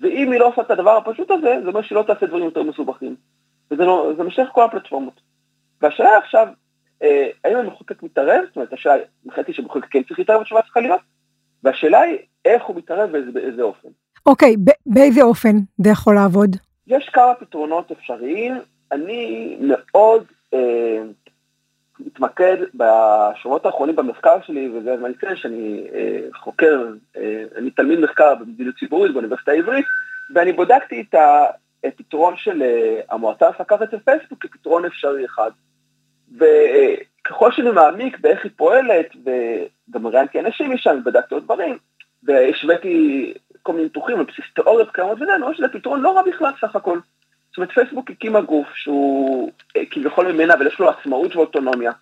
ואם 0.00 0.32
היא 0.32 0.40
לא 0.40 0.48
עושה 0.48 0.62
את 0.62 0.70
הדבר 0.70 0.96
הפשוט 0.96 1.30
הזה, 1.30 1.58
זה 1.62 1.68
אומר 1.68 1.82
שהיא 1.82 1.96
לא 1.96 2.02
תעשה 2.02 2.26
דברים 2.26 2.44
יותר 2.44 2.62
מסובכים. 2.62 3.16
וזה 3.70 3.84
לא, 3.84 4.12
משך 4.24 4.48
כל 4.52 4.64
הפלטפורמות. 4.64 5.20
והשאלה 5.82 6.18
עכשיו, 6.18 6.48
אה, 7.02 7.28
האם 7.44 7.56
המחוקק 7.56 8.02
מתערב? 8.02 8.44
זאת 8.46 8.56
אומרת, 8.56 8.72
השאלה, 8.72 8.94
מבחינתי 9.24 9.52
שמחוקק 9.52 9.86
כן 9.90 10.02
צריך 10.02 10.18
להתערב, 10.18 10.40
התשובה 10.40 10.62
צריכה 10.62 10.80
להיות, 10.80 11.00
והשאלה 11.62 12.00
היא 12.00 12.18
איך 12.44 12.64
הוא 12.64 12.76
מתערב 12.76 13.10
ובאיזה 13.12 13.62
אופן. 13.62 13.88
אוקיי, 14.26 14.54
okay, 14.54 14.72
באיזה 14.86 15.22
אופן 15.22 15.56
זה 15.84 15.90
יכול 15.90 16.14
לעבוד? 16.14 16.56
יש 16.86 17.08
כמה 17.08 17.34
פתרונות 17.34 17.90
אפשריים. 17.90 18.54
אני 18.92 19.56
מאוד 19.60 20.24
אה, 20.54 21.02
מתמקד 22.00 22.56
בשבועות 22.74 23.66
האחרונים 23.66 23.96
במחקר 23.96 24.36
שלי, 24.46 24.68
וזה 24.68 24.92
הזמן 24.92 25.10
לפני 25.10 25.36
שאני 25.36 25.86
אה, 25.94 26.18
חוקר, 26.34 26.88
אה, 27.16 27.44
אני 27.56 27.70
תלמיד 27.70 28.00
מחקר 28.00 28.34
במדיניות 28.34 28.78
ציבורית 28.78 29.12
באוניברסיטה 29.12 29.52
העברית, 29.52 29.86
ואני 30.34 30.52
בודקתי 30.52 31.04
את 31.10 31.14
הפתרון 31.84 32.34
של 32.36 32.62
אה, 32.62 33.00
המועצה 33.10 33.46
המפקחת 33.46 33.90
של 33.90 33.98
פייסבוק 33.98 34.46
כפתרון 34.46 34.84
אפשרי 34.84 35.24
אחד. 35.24 35.50
וככל 36.36 37.52
שאני 37.52 37.70
מעמיק 37.70 38.18
באיך 38.18 38.44
היא 38.44 38.52
פועלת, 38.56 39.06
וגם 39.24 40.06
ראיינתי 40.06 40.40
אנשים 40.40 40.72
משם, 40.72 41.00
בדקתי 41.04 41.34
עוד 41.34 41.44
דברים, 41.44 41.78
והשוויתי 42.22 43.34
כל 43.66 43.72
מיני 43.72 43.84
ניתוחים 43.84 44.18
על 44.18 44.24
בסיס 44.24 44.44
תיאוריות 44.54 44.90
קיימות 44.90 45.20
וזה, 45.20 45.34
אני 45.34 45.54
שזה 45.54 45.68
פתרון 45.68 46.00
לא 46.00 46.16
רע 46.16 46.22
בכלל 46.22 46.52
סך 46.60 46.76
הכל. 46.76 46.98
זאת 47.48 47.56
אומרת, 47.56 47.70
פייסבוק 47.70 48.10
הקימה 48.10 48.40
גוף 48.40 48.68
שהוא 48.74 49.52
אה, 49.76 49.82
כביכול 49.90 50.32
ממנה, 50.32 50.54
אבל 50.54 50.66
יש 50.66 50.78
לו 50.78 50.90
עצמאות 50.90 51.36
ואוטונומיה, 51.36 51.92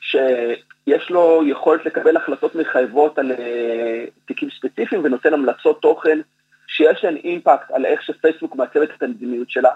שיש 0.00 1.10
לו 1.10 1.42
יכולת 1.46 1.86
לקבל 1.86 2.16
החלטות 2.16 2.54
מחייבות 2.54 3.18
על 3.18 3.32
אה, 3.32 4.04
תיקים 4.26 4.48
ספציפיים 4.50 5.04
ונותן 5.04 5.34
המלצות 5.34 5.82
תוכן 5.82 6.18
שיש 6.66 7.04
להן 7.04 7.16
אימפקט 7.16 7.70
על 7.70 7.86
איך 7.86 8.02
שפייסבוק 8.02 8.56
מעצבת 8.56 8.90
את 8.96 9.02
המדיניות 9.02 9.50
שלה. 9.50 9.70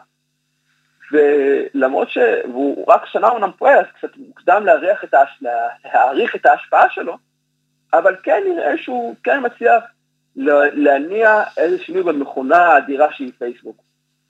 ולמרות 1.13 2.11
שהוא 2.11 2.85
רק 2.89 3.07
שנה 3.07 3.29
אומנם 3.29 3.51
פועל, 3.59 3.79
אז 3.79 3.87
קצת 3.99 4.17
מוקדם 4.17 4.67
להעריך 4.67 5.05
את, 5.05 5.15
ההש... 5.15 5.43
את 6.37 6.47
ההשפעה 6.47 6.91
שלו, 6.91 7.17
אבל 7.93 8.17
כן 8.23 8.43
נראה 8.49 8.79
שהוא 8.79 9.15
כן 9.23 9.41
מצליח 9.47 9.85
להניע 10.37 11.43
איזה 11.57 11.85
שינוי 11.85 12.03
במכונה 12.03 12.57
האדירה 12.57 13.13
שהיא 13.13 13.33
פייסבוק, 13.39 13.83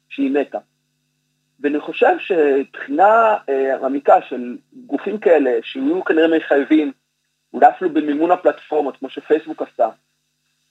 שהיא 0.08 0.30
מתה. 0.30 0.58
ואני 1.60 1.80
חושב 1.80 2.18
שבחינה 2.18 3.36
אה, 3.48 3.78
מעמיקה 3.80 4.22
של 4.28 4.56
גופים 4.86 5.18
כאלה, 5.18 5.50
שיהיו 5.62 6.04
כנראה 6.04 6.36
מחייבים, 6.36 6.92
אולי 7.54 7.68
אפילו 7.68 7.90
במימון 7.90 8.30
הפלטפורמות, 8.30 8.96
כמו 8.96 9.10
שפייסבוק 9.10 9.62
עשתה, 9.62 9.88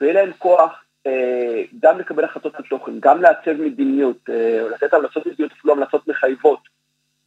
ויהיה 0.01 0.13
להם 0.13 0.31
כוח 0.37 0.83
אה, 1.07 1.63
גם 1.79 1.99
לקבל 1.99 2.23
החלטות 2.23 2.55
על 2.55 2.63
תוכן, 2.69 2.99
גם 2.99 3.21
לעצב 3.21 3.51
מדיניות, 3.51 4.29
אה, 4.29 4.61
או 4.61 4.69
לתת 4.69 4.93
המלצות 4.93 5.25
מדיניות, 5.25 5.51
אפילו 5.51 5.73
המלצות 5.73 6.07
מחייבות 6.07 6.59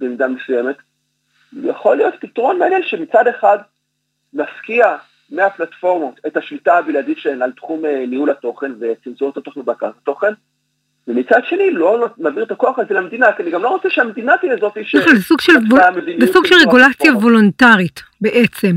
במידה 0.01 0.29
מסוימת, 0.29 0.77
יכול 1.63 1.97
להיות 1.97 2.15
פתרון 2.21 2.59
מעניין 2.59 2.83
שמצד 2.83 3.27
אחד 3.27 3.59
מפקיע 4.33 4.97
מהפלטפורמות 5.33 6.21
את 6.27 6.37
השליטה 6.37 6.75
הבלעדית 6.75 7.19
שלהן 7.19 7.43
על 7.43 7.53
תחום 7.53 7.85
אה, 7.85 8.05
ניהול 8.07 8.31
התוכן 8.31 8.73
וצנזורת 8.81 9.37
התוכן 9.37 9.61
ובקרת 9.61 9.95
התוכן, 10.03 10.33
ומצד 11.09 11.41
שני 11.45 11.71
לא 11.71 12.07
מעביר 12.19 12.45
את 12.45 12.51
הכוח 12.51 12.79
הזה 12.79 12.95
למדינה, 12.95 13.33
כי 13.33 13.43
אני 13.43 13.51
גם 13.51 13.63
לא 13.63 13.69
רוצה 13.69 13.91
שהמדינה 13.91 14.39
תהיה 14.41 14.57
זאת 14.61 14.73
ש... 14.83 14.95
נכון, 14.95 15.17
זה 15.17 15.23
סוג 15.23 15.41
של, 15.41 15.53
זה 16.21 16.33
סוג 16.33 16.47
של 16.47 16.55
רגולציה 16.69 17.13
וולונטרית 17.13 18.01
בעצם. 18.21 18.77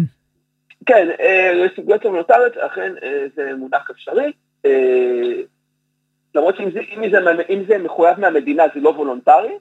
כן, 0.85 1.07
רגולציה 1.77 2.09
וולונטרית, 2.09 2.57
אכן 2.57 2.93
זה 3.35 3.51
מונח 3.57 3.89
אפשרי. 3.91 4.31
אה, 4.65 5.41
למרות 6.35 6.57
שאם 6.57 6.71
זה, 6.71 6.79
אם 6.79 7.12
זה, 7.12 7.17
אם 7.50 7.63
זה 7.67 7.77
מחויב 7.77 8.19
מהמדינה 8.19 8.63
זה 8.75 8.79
לא 8.81 8.89
וולונטרי, 8.89 9.57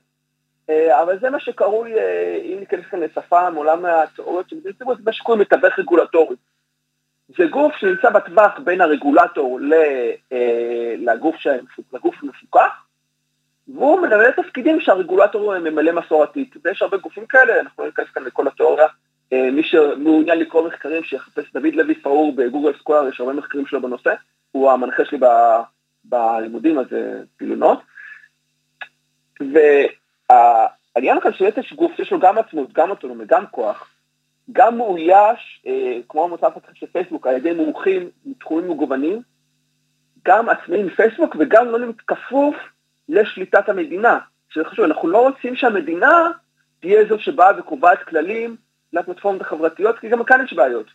אה, 0.70 1.02
אבל 1.02 1.18
זה 1.20 1.30
מה 1.30 1.40
שקרוי, 1.40 1.94
אה, 1.94 2.40
אם 2.44 2.56
ניכנס 2.60 2.84
כאן 2.90 3.00
לשפה 3.00 3.50
מעולם 3.50 3.84
התיאוריות 3.84 4.48
של 4.48 4.56
מדיניות 4.56 4.78
ציבור, 4.78 4.94
זה 4.94 5.02
מה 5.04 5.12
שקוראים 5.12 5.40
מתווך 5.40 5.78
רגולטורי. 5.78 6.36
זה 7.28 7.47
גוף 7.47 7.76
שנמצא 7.76 8.11
בטווח 8.11 8.59
בין 8.64 8.81
הרגולטור 8.81 9.61
לגוף, 10.99 11.37
לגוף 11.93 12.14
המפוקח, 12.23 12.85
והוא 13.69 14.00
מנהל 14.00 14.31
תפקידים 14.31 14.81
שהרגולטור 14.81 15.59
ממלא 15.59 15.93
מסורתית. 15.93 16.54
ויש 16.64 16.83
הרבה 16.83 16.97
גופים 16.97 17.26
כאלה, 17.26 17.61
אנחנו 17.61 17.83
לא 17.83 17.88
ניכנס 17.88 18.07
כאן 18.14 18.25
לכל 18.25 18.49
התיאוריה. 18.49 18.87
מי 19.33 19.62
שמעוניין 19.62 20.38
לקרוא 20.38 20.69
מחקרים, 20.69 21.04
שיחפש 21.04 21.52
דוד 21.52 21.75
לוי 21.75 21.95
פאור 21.95 22.33
בגוגל 22.37 22.73
סקואר, 22.78 23.09
יש 23.09 23.21
הרבה 23.21 23.33
מחקרים 23.33 23.66
שלו 23.66 23.83
בנושא. 23.83 24.14
הוא 24.52 24.71
המנחה 24.71 25.04
שלי 25.04 25.19
ב, 25.19 25.26
בלימודים, 26.04 26.78
אז 26.78 26.87
פילונות. 27.37 27.81
והעניין 29.40 31.21
כאן 31.21 31.33
שיש 31.33 31.73
גוף 31.73 31.93
שיש 31.97 32.12
לו 32.12 32.21
גם 32.21 32.38
עצמאות, 32.38 32.73
גם 32.73 32.90
אוטונומיה, 32.90 33.26
גם 33.26 33.45
כוח, 33.50 33.93
גם 34.52 34.76
מאויש, 34.76 35.62
אה, 35.66 35.98
כמו 36.08 36.24
המוצא 36.24 36.46
הפתח 36.46 36.74
של 36.74 36.86
פייסבוק, 36.86 37.26
על 37.26 37.36
ידי 37.36 37.52
מומחים 37.52 38.10
מתחומים 38.26 38.70
מגוונים, 38.70 39.22
גם 40.24 40.48
עצמאי 40.48 40.82
מפייסבוק 40.82 41.36
וגם 41.38 41.68
לא 41.68 41.78
כפוף 42.06 42.54
לשליטת 43.08 43.68
המדינה. 43.68 44.18
שזה 44.48 44.64
חשוב, 44.64 44.84
אנחנו 44.84 45.08
לא 45.08 45.28
רוצים 45.28 45.56
שהמדינה 45.56 46.30
תהיה 46.80 47.04
זו 47.08 47.18
שבאה 47.18 47.58
וקובעת 47.58 48.02
כללים 48.02 48.56
לפלטפורמות 48.92 49.40
החברתיות, 49.40 49.98
כי 49.98 50.08
גם 50.08 50.24
כאן 50.24 50.44
יש 50.44 50.52
בעיות. 50.52 50.86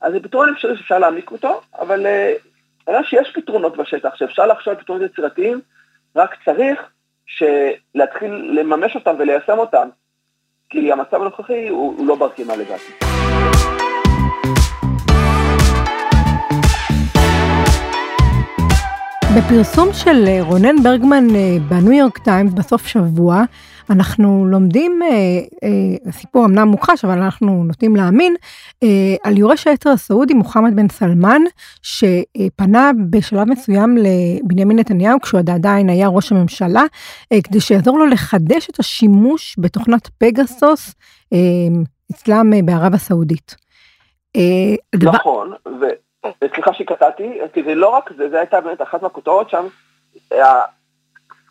אז 0.00 0.12
זה 0.12 0.20
פתרון 0.20 0.48
אפשרי 0.48 0.76
שאפשר 0.76 0.98
להעמיק 0.98 1.30
אותו, 1.30 1.60
אבל 1.78 2.06
אה, 2.06 2.32
אלא 2.88 3.02
שיש 3.02 3.32
פתרונות 3.34 3.76
בשטח, 3.76 4.14
שאפשר 4.14 4.46
לחשוב 4.46 4.74
על 4.74 4.80
פתרונות 4.80 5.10
יצירתיים, 5.10 5.60
רק 6.16 6.36
צריך 6.44 6.80
להתחיל 7.94 8.60
לממש 8.60 8.94
אותם 8.94 9.14
וליישם 9.18 9.58
אותם, 9.58 9.88
כי 10.72 10.92
המצב 10.92 11.16
הנוכחי 11.20 11.68
הוא, 11.68 11.94
הוא 11.98 12.06
לא 12.06 12.14
בר 12.14 12.28
קיימא 12.28 12.52
לדעתי. 12.52 12.92
בפרסום 19.36 19.88
של 19.92 20.24
אה, 20.26 20.38
רונן 20.42 20.82
ברגמן 20.82 21.34
אה, 21.34 21.56
בניו 21.68 21.92
יורק 21.92 22.18
טיימס 22.18 22.52
בסוף 22.52 22.86
שבוע, 22.86 23.42
אנחנו 23.92 24.46
לומדים, 24.46 25.02
אה, 25.02 25.08
אה, 25.64 26.12
סיפור 26.12 26.44
אמנם 26.44 26.68
מוכחש, 26.68 27.04
אבל 27.04 27.18
אנחנו 27.18 27.64
נוטים 27.64 27.96
להאמין, 27.96 28.34
אה, 28.82 28.88
על 29.24 29.38
יורש 29.38 29.66
היתר 29.66 29.90
הסעודי 29.90 30.34
מוחמד 30.34 30.76
בן 30.76 30.88
סלמן, 30.88 31.42
שפנה 31.82 32.90
בשלב 33.10 33.48
מסוים 33.48 33.96
לבנימין 33.96 34.78
נתניהו, 34.78 35.20
כשהוא 35.20 35.40
עדיין 35.40 35.88
היה 35.88 36.08
ראש 36.08 36.32
הממשלה, 36.32 36.82
כדי 37.44 37.60
שיעזור 37.60 37.98
לו 37.98 38.06
לחדש 38.06 38.70
את 38.70 38.78
השימוש 38.78 39.56
בתוכנת 39.58 40.08
פגסוס 40.18 40.94
אצלם 42.12 42.50
בערב 42.64 42.94
הסעודית. 42.94 43.56
נכון, 45.02 45.52
וסליחה 46.44 46.72
שקטעתי, 46.72 47.38
כי 47.52 47.62
זה 47.62 47.74
לא 47.74 47.88
רק 47.88 48.10
זה, 48.16 48.30
זה 48.30 48.38
הייתה 48.38 48.60
באמת 48.60 48.82
אחת 48.82 49.02
מהכותרות 49.02 49.50
שם, 49.50 49.66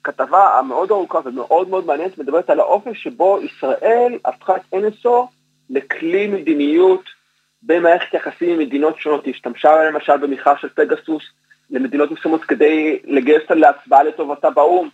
הכתבה 0.02 0.60
המאוד 0.60 0.92
ארוכה 0.92 1.20
ומאוד 1.26 1.70
מאוד 1.70 1.86
מעניינת 1.86 2.18
מדברת 2.18 2.50
על 2.50 2.60
האופן 2.60 2.94
שבו 2.94 3.40
ישראל 3.42 4.20
הפכה 4.26 4.56
את 4.56 4.62
NSO 4.74 5.10
לכלי 5.70 6.28
מדיניות 6.28 7.04
במערכת 7.64 8.14
יחסים 8.14 8.50
עם 8.50 8.60
מדינות 8.60 9.00
שונות. 9.00 9.26
היא 9.26 9.34
השתמשה 9.34 9.84
למשל 9.84 10.18
במכרז 10.18 10.58
של 10.62 10.70
פגסוס 10.70 11.24
למדינות 11.70 12.12
מסוימות 12.12 12.44
כדי 12.44 13.00
לגייס 13.04 13.42
אותה 13.42 13.56
להצבעה 13.56 14.04
לטובתה 14.04 14.50
באו"ם. 14.50 14.90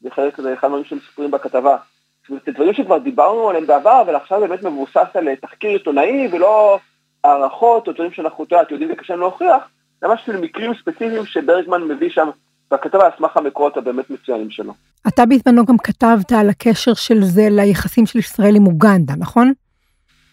זה 0.00 0.10
חלק 0.10 0.40
זה 0.40 0.54
אחד 0.54 0.66
הדברים 0.66 0.84
שמספרים 0.84 1.30
בכתבה. 1.30 1.76
זאת 2.22 2.30
אומרת, 2.30 2.44
זה 2.46 2.52
דברים 2.52 2.74
שכבר 2.74 2.98
דיברנו 2.98 3.48
עליהם 3.48 3.66
בעבר, 3.66 4.00
אבל 4.00 4.16
עכשיו 4.16 4.40
באמת 4.40 4.62
מבוסס 4.62 5.06
על 5.14 5.34
תחקיר 5.34 5.70
עיתונאי 5.70 6.28
ולא 6.32 6.78
הערכות 7.24 7.88
או 7.88 7.92
דברים 7.92 8.12
שאנחנו 8.12 8.44
יודעים 8.70 8.90
וקשה 8.92 9.12
לנו 9.14 9.22
להוכיח, 9.22 9.68
זה 10.00 10.08
ממש 10.08 10.28
מקרים 10.28 10.74
ספציפיים 10.74 11.26
שברגמן 11.26 11.82
מביא 11.82 12.10
שם 12.10 12.30
בכתבה 12.70 13.04
על 13.04 13.10
סמך 13.18 13.36
המקורות 13.36 13.76
הבאמת 13.76 14.10
מצוינים 14.10 14.50
שלו. 14.50 14.72
אתה 15.08 15.26
בזמנו 15.26 15.66
גם 15.66 15.78
כתבת 15.78 16.32
על 16.32 16.50
הקשר 16.50 16.94
של 16.94 17.22
זה 17.22 17.42
ליחסים 17.50 18.06
של 18.06 18.18
ישראל 18.18 18.56
עם 18.56 18.66
אוגנדה, 18.66 19.14
נכון? 19.18 19.52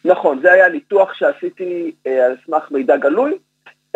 נכון, 0.05 0.39
זה 0.41 0.51
היה 0.51 0.69
ניתוח 0.69 1.13
שעשיתי 1.13 1.91
אה, 2.07 2.25
על 2.25 2.35
סמך 2.45 2.71
מידע 2.71 2.97
גלוי, 2.97 3.37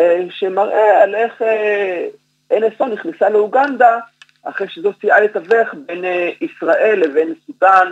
אה, 0.00 0.24
שמראה 0.30 1.02
על 1.02 1.14
איך 1.14 1.42
אה, 1.42 2.06
NSO 2.52 2.84
נכנסה 2.84 3.28
לאוגנדה 3.28 3.98
אחרי 4.42 4.68
שזו 4.68 4.92
סייעה 5.00 5.20
לתווך 5.20 5.74
בין 5.86 6.04
אה, 6.04 6.30
ישראל 6.40 7.00
לבין 7.04 7.34
סודאן, 7.46 7.90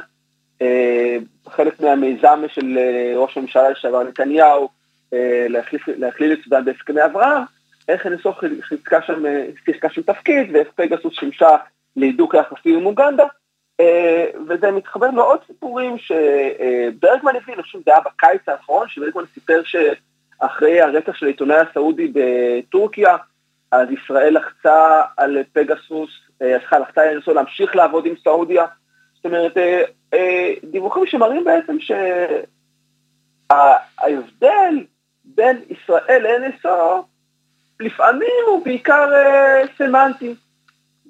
אה, 0.62 1.16
חלק 1.48 1.80
מהמיזם 1.80 2.42
של 2.48 2.78
אה, 2.78 3.12
ראש 3.16 3.36
הממשלה 3.36 3.70
לשעבר 3.70 4.02
נתניהו, 4.02 4.68
אה, 5.12 5.46
להכליל 5.96 6.32
את 6.32 6.38
סודאן 6.44 6.64
בהסכמי 6.64 7.04
אברהם, 7.04 7.42
איך 7.90 8.06
NSO 8.06 8.32
חיזקה 8.60 9.02
שם, 9.02 9.22
שיחקה 9.64 9.90
שם 9.90 10.02
תפקיד, 10.02 10.50
ואיך 10.52 10.68
פגסוס 10.74 11.14
שימשה 11.14 11.48
להידוק 11.96 12.34
היחסים 12.34 12.78
עם 12.78 12.86
אוגנדה, 12.86 13.24
אה, 13.80 14.26
וזה 14.48 14.70
מתחבר 14.70 15.10
לעוד 15.10 15.38
סיפורים 15.46 15.96
שברגמן 15.98 17.36
הביא, 17.36 17.54
אני 17.54 17.62
חושב 17.62 17.78
שזה 17.78 17.90
היה 17.90 18.00
בקיץ 18.00 18.48
האחרון, 18.48 18.88
שברגמן 18.88 19.24
סיפר 19.34 19.60
שאחרי 19.64 20.80
הרצח 20.80 21.14
של 21.14 21.26
העיתונאי 21.26 21.56
הסעודי 21.56 22.12
בטורקיה, 22.14 23.16
אז 23.72 23.88
ישראל 23.90 24.36
לחצה 24.36 25.02
על 25.16 25.38
פגסוס, 25.52 26.10
סליחה, 26.38 26.78
לחצה 26.78 27.00
על 27.02 27.18
NSO 27.18 27.32
להמשיך 27.32 27.76
לעבוד 27.76 28.06
עם 28.06 28.14
סעודיה. 28.24 28.64
זאת 29.14 29.24
אומרת, 29.26 29.56
דיווחים 30.70 31.06
שמראים 31.06 31.44
בעצם 31.44 31.76
שההבדל 33.50 34.84
בין 35.24 35.60
ישראל 35.68 36.26
ל-NSO 36.26 37.09
לפעמים 37.80 38.44
הוא 38.48 38.64
בעיקר 38.64 39.08
סמנטי. 39.78 40.34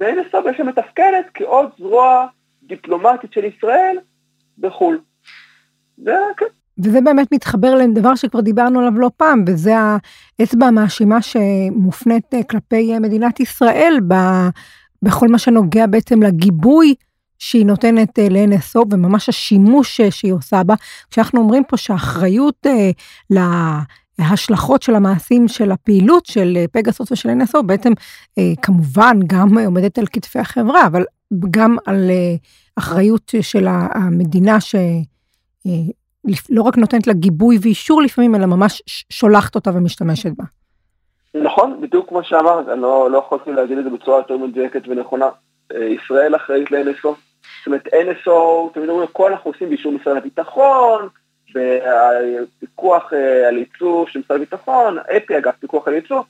ו-NSO 0.00 0.40
בעצם 0.44 0.66
מתפקדת 0.66 1.26
כעוד 1.34 1.70
זרוע 1.78 2.26
דיפלומטית 2.62 3.32
של 3.32 3.44
ישראל 3.44 3.96
בחו"ל. 4.58 5.00
וכן. 5.98 6.46
וזה 6.84 7.00
באמת 7.00 7.32
מתחבר 7.32 7.74
לדבר 7.74 8.14
שכבר 8.14 8.40
דיברנו 8.40 8.80
עליו 8.80 8.98
לא 8.98 9.10
פעם, 9.16 9.44
וזה 9.46 9.74
האצבע 10.40 10.66
המאשימה 10.66 11.22
שמופנית 11.22 12.34
אה, 12.34 12.42
כלפי 12.42 12.94
אה, 12.94 12.98
מדינת 12.98 13.40
ישראל 13.40 14.00
ב, 14.08 14.14
בכל 15.02 15.28
מה 15.28 15.38
שנוגע 15.38 15.86
בעצם 15.86 16.22
לגיבוי 16.22 16.94
שהיא 17.38 17.66
נותנת 17.66 18.18
אה, 18.18 18.26
ל-NSO 18.30 18.80
וממש 18.90 19.28
השימוש 19.28 20.00
שהיא 20.00 20.32
עושה 20.32 20.62
בה. 20.62 20.74
כשאנחנו 21.10 21.40
אומרים 21.40 21.64
פה 21.64 21.76
שהאחריות 21.76 22.66
להשלכות 24.20 24.82
של 24.82 24.94
המעשים 24.94 25.48
של 25.48 25.70
הפעילות 25.70 26.26
של 26.26 26.58
פגסוס 26.72 27.12
ושל 27.12 27.28
NSO 27.28 27.62
בעצם 27.62 27.92
כמובן 28.62 29.16
גם 29.26 29.58
עומדת 29.66 29.98
על 29.98 30.06
כתפי 30.06 30.38
החברה, 30.38 30.86
אבל 30.86 31.04
גם 31.50 31.76
על 31.86 32.10
אחריות 32.76 33.34
של 33.40 33.66
המדינה 33.68 34.60
ש... 34.60 34.74
לא 36.50 36.62
רק 36.62 36.76
נותנת 36.76 37.06
לה 37.06 37.12
גיבוי 37.12 37.58
ואישור 37.62 38.02
לפעמים, 38.02 38.34
אלא 38.34 38.46
ממש 38.46 38.82
שולחת 39.10 39.54
אותה 39.54 39.70
ומשתמשת 39.74 40.30
בה. 40.36 40.44
נכון, 41.34 41.80
בדיוק 41.80 42.08
כמו 42.08 42.24
שאמרת, 42.24 42.68
אני 42.68 42.80
לא, 42.80 43.10
לא 43.10 43.18
יכולתי 43.18 43.52
להגיד 43.52 43.78
את 43.78 43.84
זה 43.84 43.90
בצורה 43.90 44.18
יותר 44.18 44.36
מדויקת 44.36 44.82
ונכונה. 44.88 45.28
אה, 45.74 45.84
ישראל 45.84 46.36
אחראית 46.36 46.70
ל-NSO. 46.70 47.08
זאת 47.58 47.66
אומרת, 47.66 47.86
NSO, 47.86 48.30
תמיד 48.74 48.88
אומרים, 48.88 49.08
הכל 49.10 49.32
אנחנו 49.32 49.50
עושים 49.50 49.68
באישור 49.68 49.92
משרד 49.92 50.16
הביטחון, 50.16 51.08
והפיקוח 51.54 53.12
אה, 53.12 53.48
על 53.48 53.56
ייצוא 53.58 54.06
של 54.06 54.18
משרד 54.18 54.36
הביטחון, 54.36 54.98
אפי 54.98 55.38
אגב, 55.38 55.52
פיקוח 55.60 55.88
על 55.88 55.94
ייצוא, 55.94 56.22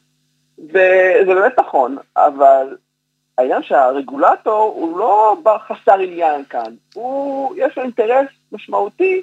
וזה 0.59 1.35
באמת 1.35 1.59
נכון, 1.59 1.97
אבל 2.17 2.77
העניין 3.39 3.63
שהרגולטור 3.63 4.73
הוא 4.77 4.99
לא 4.99 5.37
חסר 5.69 5.99
עניין 5.99 6.45
כאן, 6.45 6.75
הוא, 6.95 7.55
יש 7.57 7.77
לו 7.77 7.83
אינטרס 7.83 8.27
משמעותי 8.53 9.23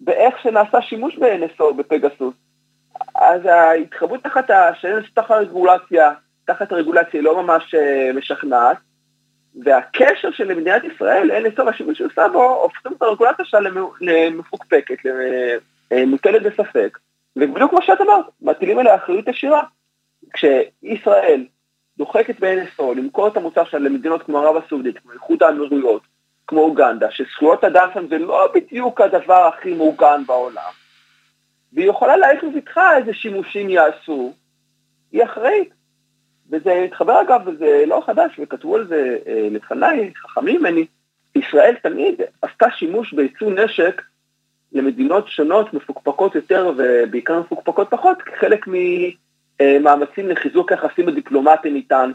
באיך 0.00 0.38
שנעשה 0.42 0.82
שימוש 0.82 1.18
ב-NSO 1.18 1.72
בפגסוס. 1.76 2.34
אז 3.14 3.44
ההתחברות 3.44 4.22
תחת 4.22 4.50
ה-NSO 4.50 5.10
תחת 5.14 5.30
הרגולציה, 5.30 6.12
תחת 6.44 6.72
הרגולציה 6.72 7.10
היא 7.12 7.22
לא 7.22 7.42
ממש 7.42 7.74
uh, 7.74 8.16
משכנעת, 8.16 8.76
והקשר 9.64 10.30
של 10.30 10.54
מדינת 10.54 10.82
ישראל, 10.84 11.30
NSO 11.30 11.62
והשימוש 11.62 11.98
שעושה 11.98 12.28
בו, 12.28 12.62
הופכים 12.62 12.92
את 12.92 13.02
הרגולציה 13.02 13.44
שלה 13.44 13.70
למפוקפקת, 14.00 14.96
למוטלת 15.90 16.42
בספק. 16.42 16.98
ובדיוק 17.36 17.70
כמו 17.70 17.82
שאת 17.82 18.00
אמרת, 18.00 18.24
מטילים 18.42 18.78
עליה 18.78 18.94
אחריות 18.94 19.28
ישירה. 19.28 19.62
כשישראל 20.32 21.46
דוחקת 21.98 22.40
ב-NSO 22.40 22.82
למכור 22.96 23.28
את 23.28 23.36
המוצר 23.36 23.64
שלה 23.64 23.80
למדינות 23.80 24.22
כמו 24.22 24.38
ערב 24.38 24.56
הסעודית, 24.56 24.98
כמו 24.98 25.12
איחוד 25.12 25.42
האמירויות, 25.42 26.02
כמו 26.46 26.60
אוגנדה, 26.60 27.10
שזכויות 27.10 27.64
אדם 27.64 27.88
שם 27.94 28.08
זה 28.08 28.18
לא 28.18 28.48
בדיוק 28.54 29.00
הדבר 29.00 29.50
הכי 29.54 29.74
מעוגן 29.74 30.22
בעולם, 30.26 30.72
והיא 31.72 31.90
יכולה 31.90 32.16
להעיף 32.16 32.44
בבטחה 32.44 32.96
איזה 32.96 33.14
שימושים 33.14 33.70
יעשו, 33.70 34.32
היא 35.12 35.24
אחראית. 35.24 35.75
וזה 36.50 36.82
מתחבר 36.84 37.20
אגב, 37.20 37.40
וזה 37.46 37.84
לא 37.86 38.02
חדש, 38.06 38.40
וכתבו 38.42 38.76
על 38.76 38.86
זה 38.86 39.16
אה, 39.26 39.48
לפניי, 39.50 40.12
חכמים 40.16 40.60
ממני, 40.60 40.86
ישראל 41.34 41.74
תמיד 41.82 42.20
עשתה 42.42 42.66
שימוש 42.70 43.12
בייצוא 43.12 43.50
נשק 43.50 44.02
למדינות 44.72 45.28
שונות, 45.28 45.74
מפוקפקות 45.74 46.34
יותר 46.34 46.72
ובעיקר 46.76 47.40
מפוקפקות 47.40 47.90
פחות, 47.90 48.22
כחלק 48.22 48.66
ממאמצים 49.60 50.28
לחיזוק 50.28 50.72
היחסים 50.72 51.08
הדיפלומטיים 51.08 51.76
איתן. 51.76 52.10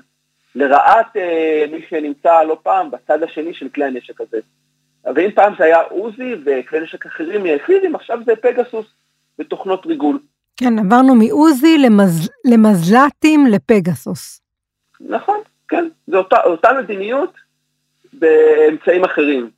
לרעת 0.56 1.18
אה, 1.18 1.66
מי 1.72 1.82
שנמצא 1.90 2.44
לא 2.44 2.58
פעם 2.64 2.92
בצד 2.92 3.24
השני 3.24 3.54
של 3.54 3.70
כלי 3.70 3.86
הנשק 3.86 4.22
הזה. 4.22 4.40
ואם 5.16 5.32
פעם 5.32 5.54
זה 5.58 5.64
היה 5.64 5.82
עוזי 5.82 6.36
וכלי 6.46 6.80
נשק 6.80 7.06
אחרים 7.06 7.44
פיזיים, 7.66 7.96
עכשיו 7.96 8.20
זה 8.26 8.36
פגסוס 8.36 8.86
ותוכנות 9.40 9.86
ריגול. 9.86 10.20
כן, 10.58 10.80
עברנו 10.80 11.16
מעוזי 11.16 11.78
למז... 11.78 12.30
למזל"טים 12.46 13.46
לפגסוס. 13.48 14.42
נכון, 15.00 15.38
כן, 15.68 15.88
זו 16.08 16.18
אותה, 16.18 16.38
אותה 16.44 16.70
מדיניות 16.82 17.34
באמצעים 18.14 19.04
אחרים. 19.04 19.50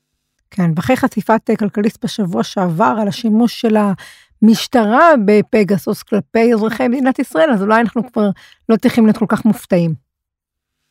כן, 0.51 0.71
ואחרי 0.75 0.95
חשיפת 0.95 1.49
אה, 1.49 1.55
כלכליסט 1.55 2.05
בשבוע 2.05 2.43
שעבר 2.43 2.93
על 3.01 3.07
השימוש 3.07 3.61
של 3.61 3.75
המשטרה 4.41 5.09
בפגסוס 5.25 6.03
כלפי 6.03 6.53
אזרחי 6.53 6.87
מדינת 6.87 7.19
ישראל, 7.19 7.51
אז 7.51 7.63
אולי 7.63 7.81
אנחנו 7.81 8.11
כבר 8.11 8.29
לא 8.69 8.75
צריכים 8.75 9.05
להיות 9.05 9.17
כל 9.17 9.25
כך 9.29 9.45
מופתעים. 9.45 9.91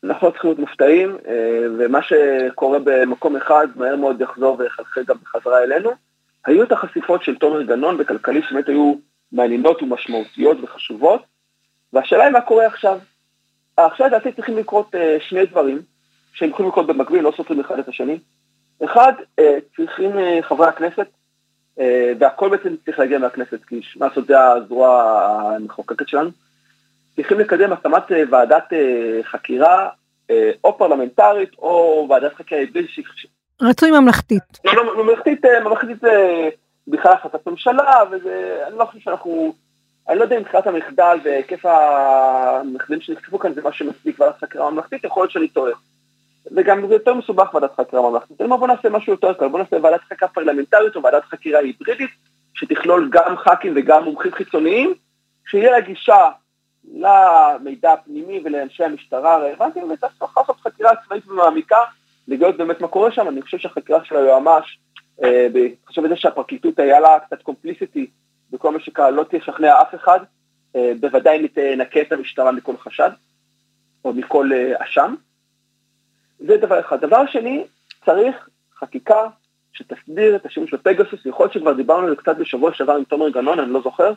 אנחנו 0.04 0.26
לא 0.26 0.32
צריכים 0.32 0.50
להיות 0.50 0.60
מופתעים, 0.60 1.16
אה, 1.28 1.66
ומה 1.78 1.98
שקורה 2.02 2.78
במקום 2.84 3.36
אחד 3.36 3.66
מהר 3.76 3.96
מאוד 3.96 4.20
יחזור 4.20 4.56
ויחלחל 4.58 5.04
גם 5.08 5.16
בחזרה 5.22 5.62
אלינו. 5.62 5.90
היו 6.46 6.62
את 6.62 6.72
החשיפות 6.72 7.22
של 7.22 7.34
תומר 7.34 7.62
גנון 7.62 7.98
בכלכלי 7.98 8.42
שבאמת 8.42 8.68
היו 8.68 8.94
מעניינות 9.32 9.82
ומשמעותיות 9.82 10.56
וחשובות, 10.62 11.22
והשאלה 11.92 12.24
היא 12.24 12.32
מה 12.32 12.40
קורה 12.40 12.66
עכשיו. 12.66 12.98
עכשיו 13.76 14.06
לדעתי 14.06 14.32
צריכים 14.32 14.56
לקרות 14.56 14.94
אה, 14.94 15.16
שני 15.20 15.46
דברים, 15.46 15.82
שהם 16.32 16.50
יכולים 16.50 16.70
לקרות 16.70 16.86
במקביל, 16.86 17.22
לא 17.22 17.32
סופרים 17.36 17.60
אחד 17.60 17.78
את 17.78 17.88
השני. 17.88 18.18
אחד, 18.84 19.12
אה, 19.38 19.58
צריכים 19.76 20.10
חברי 20.42 20.68
הכנסת, 20.68 21.06
והכל 22.18 22.48
בעצם 22.48 22.74
צריך 22.84 22.98
להגיע 22.98 23.18
מהכנסת, 23.18 23.64
כי 23.64 23.80
מה 23.96 24.06
לעשות 24.06 24.26
זה 24.26 24.40
הזרוע 24.40 25.02
המחוקקת 25.56 26.08
שלנו, 26.08 26.30
צריכים 27.16 27.40
לקדם 27.40 27.72
הקמת 27.72 28.12
אה, 28.12 28.22
ועדת 28.30 28.72
אה, 28.72 29.20
חקירה 29.22 29.88
אה, 30.30 30.50
או 30.64 30.78
פרלמנטרית 30.78 31.50
או 31.58 32.06
ועדת 32.10 32.34
חקירה 32.34 32.60
בלי 32.72 32.88
ש... 32.88 33.00
רצוי 33.62 33.90
ממלכתית. 33.90 34.42
לא, 34.64 34.74
לא, 34.74 35.04
ממלכתית, 35.04 35.44
ממלכתית 35.64 36.00
זה 36.00 36.48
בכלל 36.88 37.12
החלטת 37.12 37.46
ממשלה, 37.46 38.02
וזה, 38.10 38.64
אני 38.66 38.78
לא 38.78 38.84
חושב 38.84 39.00
שאנחנו, 39.00 39.54
אני 40.08 40.18
לא 40.18 40.22
יודע 40.22 40.36
אם 40.36 40.40
מבחינת 40.40 40.66
המחדל 40.66 41.18
והיקף 41.24 41.66
המחדלים 41.66 43.00
שנחשפו 43.00 43.38
כאן 43.38 43.52
זה 43.52 43.62
מה 43.62 43.72
שמצדיק 43.72 44.20
ועדת 44.20 44.38
חקירה 44.40 44.70
ממלכתית, 44.70 45.04
יכול 45.04 45.22
להיות 45.22 45.30
שאני 45.30 45.48
טועה. 45.48 45.72
וגם 46.56 46.86
זה 46.88 46.94
יותר 46.94 47.14
מסובך 47.14 47.54
ועדת 47.54 47.74
חקירה 47.76 48.10
ממלכתית. 48.10 48.40
אני 48.40 48.46
אומר 48.46 48.56
בוא 48.56 48.68
נעשה 48.68 48.88
משהו 48.88 49.12
יותר 49.12 49.32
קל, 49.32 49.48
בוא 49.48 49.58
נעשה 49.58 49.76
ועדת 49.82 50.00
חקירה 50.00 50.30
פרלמנטרית 50.30 50.96
או 50.96 51.02
ועדת 51.02 51.24
חקירה 51.24 51.60
היברידית, 51.60 52.10
שתכלול 52.54 53.08
גם 53.12 53.36
ח"כים 53.36 53.72
וגם 53.76 54.04
מומחים 54.04 54.32
חיצוניים, 54.32 54.94
שיהיה 55.46 55.70
לה 55.70 55.80
גישה 55.80 56.30
למידע 56.84 57.92
הפנימי 57.92 58.40
ולאנשי 58.44 58.84
המשטרה 58.84 59.34
הרלוונטיים, 59.34 59.90
וצריך 59.90 60.12
לעשות 60.36 60.60
חקירה 60.60 60.90
צבאית 61.06 61.28
ומעמיקה, 61.28 61.78
לגלות 62.28 62.56
באמת 62.56 62.80
מה 62.80 62.88
קורה 62.88 63.12
שם. 63.12 63.28
אני 63.28 63.42
חושב 63.42 63.58
שהחקירה 63.58 64.04
של 64.04 64.16
היועמ"ש, 64.16 64.78
בהתחשב 65.52 66.02
בזה 66.02 66.16
שהפרקליטות 66.16 66.78
היה 66.78 67.00
לה 67.00 67.18
קצת 67.26 67.42
קומפליסיטי 67.42 68.06
בכל 68.52 68.72
מה 68.72 68.80
שקרה, 68.80 69.10
לא 69.10 69.24
תשכנע 69.30 69.82
אף 69.82 69.94
אחד, 69.94 70.20
אה, 70.76 70.92
בוודאי 71.00 71.48
תנקה 71.48 72.00
את 72.00 72.12
המשטרה 72.12 72.52
מכל 72.52 72.76
חשד, 72.76 73.10
או 74.04 74.12
מכל 74.12 74.50
אה, 74.52 74.84
אשם. 74.84 75.14
זה 76.38 76.56
דבר 76.56 76.80
אחד. 76.80 77.00
דבר 77.00 77.26
שני, 77.26 77.64
צריך 78.04 78.48
חקיקה 78.78 79.26
שתסדיר 79.72 80.36
את 80.36 80.46
השימוש 80.46 80.74
בפגסוס, 80.74 81.26
יכול 81.26 81.44
להיות 81.44 81.52
שכבר 81.52 81.72
דיברנו 81.72 82.06
על 82.06 82.10
זה 82.10 82.16
קצת 82.16 82.36
בשבוע 82.36 82.74
שעבר 82.74 82.92
עם 82.92 83.04
תומר 83.04 83.28
גנון, 83.28 83.58
אני 83.58 83.72
לא 83.72 83.80
זוכר, 83.82 84.12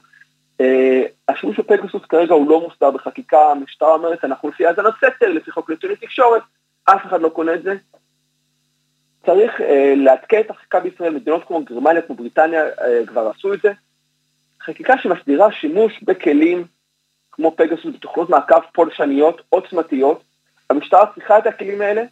השימוש 1.28 1.60
בפגסוס 1.60 2.06
כרגע 2.10 2.34
הוא 2.34 2.50
לא 2.50 2.62
מוסדר 2.62 2.92
בחקיקה, 2.92 3.52
המשטרה 3.52 3.94
אומרת 3.94 4.24
אנחנו 4.24 4.50
לפי 4.50 4.66
האזנת 4.66 4.94
סתר, 4.98 5.30
לפי 5.30 5.52
חוק 5.52 5.70
נתוני 5.70 5.96
תקשורת, 5.96 6.42
אף 6.86 7.06
אחד 7.06 7.22
לא 7.22 7.30
קונה 7.30 7.54
את 7.54 7.64
זה. 7.64 7.76
צריך 9.26 9.60
uh, 9.60 9.64
לעדכן 9.96 10.40
את 10.40 10.50
החקיקה 10.50 10.80
בישראל, 10.80 11.14
מדינות 11.14 11.44
כמו 11.48 11.64
גרמניה, 11.64 12.02
כמו 12.02 12.16
בריטניה 12.16 12.64
uh, 12.68 13.08
כבר 13.08 13.32
עשו 13.36 13.54
את 13.54 13.60
זה. 13.64 13.72
חקיקה 14.62 14.98
שמסדירה 14.98 15.52
שימוש 15.52 16.04
בכלים 16.04 16.66
כמו 17.32 17.56
פגסוס 17.58 17.96
בתוכנות 17.96 18.30
מעקב 18.30 18.60
פולשניות, 18.74 19.42
עוצמתיות. 19.50 20.24
המשטרה 20.70 21.06
צריכה 21.16 21.38
את 21.38 21.48
הכלים 21.48 21.82
האלה, 21.82 22.04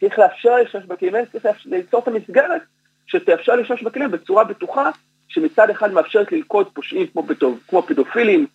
צריך 0.00 0.18
לאפשר 0.18 0.56
להשתמש 0.56 0.84
בכלים 0.84 1.14
האלה, 1.14 1.26
צריך 1.26 1.66
ליצור 1.66 2.00
את 2.00 2.08
המסגרת 2.08 2.62
שתאפשר 3.06 3.56
להשתמש 3.56 3.82
בכלים 3.82 4.10
בצורה 4.10 4.44
בטוחה 4.44 4.90
שמצד 5.28 5.70
אחד 5.70 5.92
מאפשרת 5.92 6.32
ללכוד 6.32 6.68
פושעים 6.74 7.06
כמו, 7.06 7.22
בטוב, 7.22 7.60
כמו 7.68 7.82
פדופילים 7.82 8.46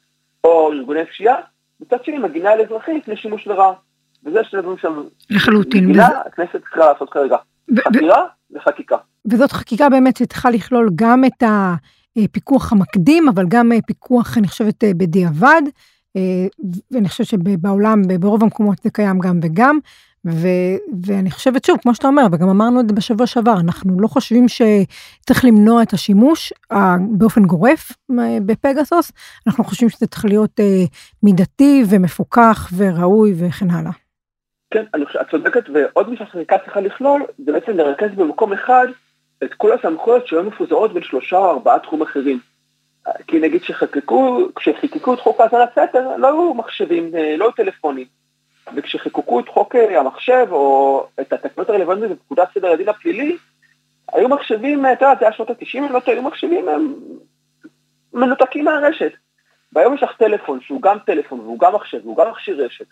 או 0.43 0.71
ארגוני 0.71 1.05
פשיעה, 1.05 1.35
מצד 1.79 2.03
שני 2.03 2.17
מגינה 2.17 2.51
על 2.51 2.61
אזרחים 2.61 2.97
לפני 2.97 3.17
שימוש 3.17 3.47
לרעה. 3.47 3.73
וזה 4.25 4.43
שני 4.43 4.61
דברים 4.61 4.77
שם. 4.77 5.03
לחלוטין. 5.29 5.85
מגינה. 5.85 6.07
הכנסת 6.07 6.61
צריכה 6.61 6.79
לעשות 6.79 7.09
כרגע. 7.09 7.37
חקירה 7.87 8.23
וחקיקה. 8.55 8.95
וזאת 9.31 9.51
חקיקה 9.51 9.89
באמת 9.89 10.17
שצריכה 10.17 10.49
לכלול 10.49 10.89
גם 10.95 11.25
את 11.25 11.43
הפיקוח 12.17 12.71
המקדים, 12.71 13.29
אבל 13.29 13.45
גם 13.47 13.71
פיקוח, 13.85 14.37
אני 14.37 14.47
חושבת, 14.47 14.83
בדיעבד. 14.97 15.61
ואני 16.91 17.09
חושבת 17.09 17.27
שבעולם, 17.27 18.01
ברוב 18.19 18.43
המקומות 18.43 18.77
זה 18.83 18.89
קיים 18.89 19.19
גם 19.19 19.39
וגם. 19.43 19.79
ו, 20.27 20.47
ואני 21.05 21.31
חושבת 21.31 21.65
שוב, 21.65 21.77
כמו 21.81 21.95
שאתה 21.95 22.07
אומר, 22.07 22.27
וגם 22.31 22.49
אמרנו 22.49 22.79
את 22.79 22.89
זה 22.89 22.95
בשבוע 22.95 23.27
שעבר, 23.27 23.59
אנחנו 23.59 23.99
לא 23.99 24.07
חושבים 24.07 24.45
שצריך 24.47 25.45
למנוע 25.45 25.83
את 25.83 25.93
השימוש 25.93 26.53
באופן 27.09 27.45
גורף 27.45 27.91
בפגסוס, 28.45 29.11
אנחנו 29.47 29.63
חושבים 29.63 29.89
שזה 29.89 30.07
צריך 30.07 30.25
להיות 30.25 30.59
מידתי 31.23 31.83
ומפוקח 31.89 32.69
וראוי 32.77 33.33
וכן 33.37 33.71
הלאה. 33.71 33.91
כן, 34.75 34.85
אני 34.93 35.05
חושב, 35.05 35.19
את 35.19 35.29
צודקת, 35.29 35.63
ועוד 35.73 36.09
מי 36.09 36.17
שהחקיקה 36.17 36.57
צריכה 36.57 36.79
לכלול, 36.79 37.25
זה 37.37 37.51
בעצם 37.51 37.77
לרכז 37.77 38.09
במקום 38.15 38.53
אחד 38.53 38.87
את 39.43 39.53
כל 39.53 39.71
הסמכויות 39.71 40.27
שהיו 40.27 40.43
מפוזרות 40.43 40.93
בין 40.93 41.03
שלושה 41.03 41.37
או 41.37 41.49
ארבעה 41.49 41.79
תחום 41.79 42.01
אחרים. 42.01 42.39
כי 43.27 43.39
נגיד 43.39 43.63
שחקקו, 43.63 44.49
כשחיקקו 44.55 45.13
את 45.13 45.19
חוק 45.19 45.41
האזנת 45.41 45.69
סתר, 45.71 46.17
לא 46.17 46.27
היו 46.27 46.53
מחשבים, 46.53 47.11
לא 47.37 47.45
היו 47.45 47.51
טלפונים. 47.51 48.07
וכשחיקקו 48.75 49.39
את 49.39 49.49
חוק 49.49 49.75
המחשב, 49.75 50.47
או 50.51 51.07
את 51.21 51.33
התקנות 51.33 51.69
הרלוונטיות 51.69 52.11
בפקודת 52.11 52.47
סדר 52.53 52.71
הדין 52.71 52.89
הפלילי, 52.89 53.37
היו 54.13 54.29
מחשבים, 54.29 54.85
אתה 54.85 55.05
יודע, 55.05 55.19
זה 55.19 55.25
היה 55.25 55.33
שנות 55.33 55.49
ה-90, 55.49 55.91
לא 55.91 55.99
היו 56.07 56.21
מחשבים 56.21 56.69
הם 56.69 56.93
מנותקים 58.13 58.65
מהרשת. 58.65 59.11
והיום 59.73 59.93
יש 59.93 60.03
לך 60.03 60.11
טלפון 60.17 60.61
שהוא 60.61 60.81
גם 60.81 60.97
טלפון 61.05 61.39
והוא 61.39 61.59
גם 61.59 61.75
מחשב 61.75 61.99
והוא 62.03 62.17
גם 62.17 62.31
מכשיר 62.31 62.65
רשת. 62.65 62.85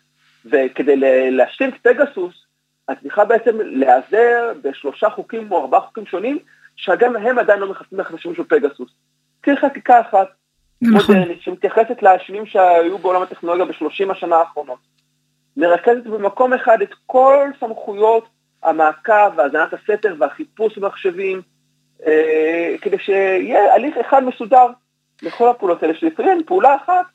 וכדי 0.45 0.95
להשלים 1.31 1.69
את 1.69 1.75
פגסוס, 1.81 2.45
את 2.91 2.97
צריכה 3.01 3.25
בעצם 3.25 3.61
להיעזר 3.61 4.53
בשלושה 4.61 5.09
חוקים 5.09 5.51
או 5.51 5.61
ארבעה 5.61 5.81
חוקים 5.81 6.05
שונים, 6.05 6.39
שגם 6.75 7.15
הם 7.15 7.39
עדיין 7.39 7.59
לא 7.59 7.71
מכסים 7.71 7.99
לך 7.99 8.09
את 8.09 8.13
השימוש 8.13 8.39
בפגסוס. 8.39 8.91
צריך 9.45 9.65
חקיקה 9.65 10.01
אחת, 10.01 10.27
נכון. 10.81 11.15
מודרנית, 11.15 11.41
שמתייחסת 11.41 12.03
לשינויים 12.03 12.45
שהיו 12.45 12.97
בעולם 12.97 13.21
הטכנולוגיה 13.21 13.65
בשלושים 13.65 14.11
השנה 14.11 14.35
האחרונות. 14.35 14.79
מרכזת 15.57 16.03
במקום 16.03 16.53
אחד 16.53 16.81
את 16.81 16.89
כל 17.05 17.49
סמכויות 17.59 18.27
המעקב 18.63 19.37
והאזנת 19.37 19.73
הסתר 19.73 20.15
והחיפוש 20.19 20.77
במחשבים, 20.77 21.41
אה, 22.05 22.75
כדי 22.81 22.99
שיהיה 22.99 23.73
הליך 23.73 23.97
אחד 23.97 24.23
מסודר 24.23 24.67
לכל 25.21 25.49
הפעולות 25.49 25.83
האלה, 25.83 25.95
שלפעמים 25.95 26.43
פעולה 26.45 26.75
אחת, 26.75 27.05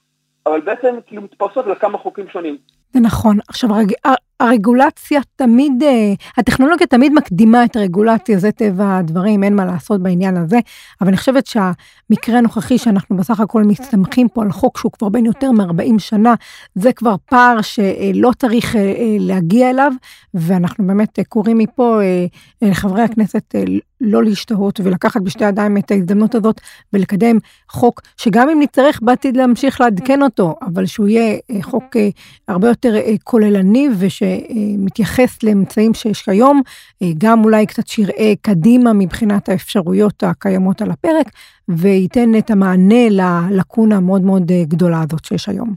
אבל 0.47 0.61
בעצם 0.61 0.95
כאילו 1.07 1.23
מתפרסות 1.23 1.67
לכמה 1.67 1.99
חוקים 1.99 2.29
שונים. 2.29 2.59
זה 2.95 3.01
נכון. 3.01 3.39
עכשיו, 3.49 3.75
הרג... 3.75 3.93
הרגולציה 4.41 5.21
תמיד, 5.37 5.83
אה, 5.83 6.13
הטכנולוגיה 6.37 6.87
תמיד 6.87 7.13
מקדימה 7.13 7.65
את 7.65 7.77
הרגולציה, 7.77 8.39
זה 8.39 8.53
טבע 8.53 8.97
הדברים, 8.97 9.45
אין 9.45 9.55
מה 9.57 9.65
לעשות 9.65 10.03
בעניין 10.03 10.37
הזה, 10.37 10.59
אבל 11.01 11.09
אני 11.09 11.17
חושבת 11.17 11.47
שהמקרה 11.47 12.39
הנוכחי 12.39 12.79
שאנחנו 12.79 13.17
בסך 13.17 13.41
הכל 13.41 13.65
מסתמכים 13.65 14.29
פה 14.29 14.43
על 14.43 14.53
חוק 14.53 14.79
שהוא 14.79 14.93
כבר 14.93 15.09
בין 15.09 15.27
יותר 15.27 15.53
מ-40 15.53 15.99
שנה, 15.99 16.35
זה 16.75 16.93
כבר 16.93 17.15
פער 17.27 17.63
שלא 17.63 18.31
צריך 18.39 18.77
אה, 18.77 18.81
אה, 18.81 19.17
להגיע 19.21 19.71
אליו, 19.71 19.93
ואנחנו 20.35 20.87
באמת 20.87 21.19
קוראים 21.29 21.59
מפה 21.59 22.01
לחברי 22.63 23.03
הכנסת 23.03 23.55
לא 24.01 24.25
להשתהות 24.25 24.81
ולקחת 24.81 25.21
בשתי 25.21 25.45
ידיים 25.45 25.77
את 25.77 25.91
ההזדמנות 25.91 26.35
הזאת 26.35 26.61
ולקדם 26.93 27.39
חוק 27.71 28.01
שגם 28.17 28.49
אם 28.49 28.61
נצטרך 28.61 29.01
בעתיד 29.03 29.37
להמשיך 29.37 29.81
לעדכן 29.81 30.23
אותו, 30.23 30.55
אבל 30.63 30.87
שהוא 30.87 31.09
יהיה 31.09 31.39
חוק 31.63 31.97
הרבה 32.49 32.69
יותר 32.69 32.95
כוללני 33.25 33.89
וש... 33.99 34.23
שמתייחס 34.49 35.43
לאמצעים 35.43 35.95
שיש 35.95 36.23
כיום, 36.23 36.63
גם 37.19 37.45
אולי 37.45 37.67
קצת 37.67 37.87
שיראה 37.87 38.33
קדימה 38.43 38.93
מבחינת 38.93 39.49
האפשרויות 39.49 40.23
הקיימות 40.23 40.83
על 40.83 40.91
הפרק, 40.91 41.27
וייתן 41.69 42.31
את 42.39 42.51
המענה 42.51 43.09
ללקונה 43.11 43.97
המאוד 43.97 44.23
מאוד 44.23 44.53
גדולה 44.63 45.03
הזאת 45.03 45.25
שיש 45.25 45.49
היום. 45.49 45.75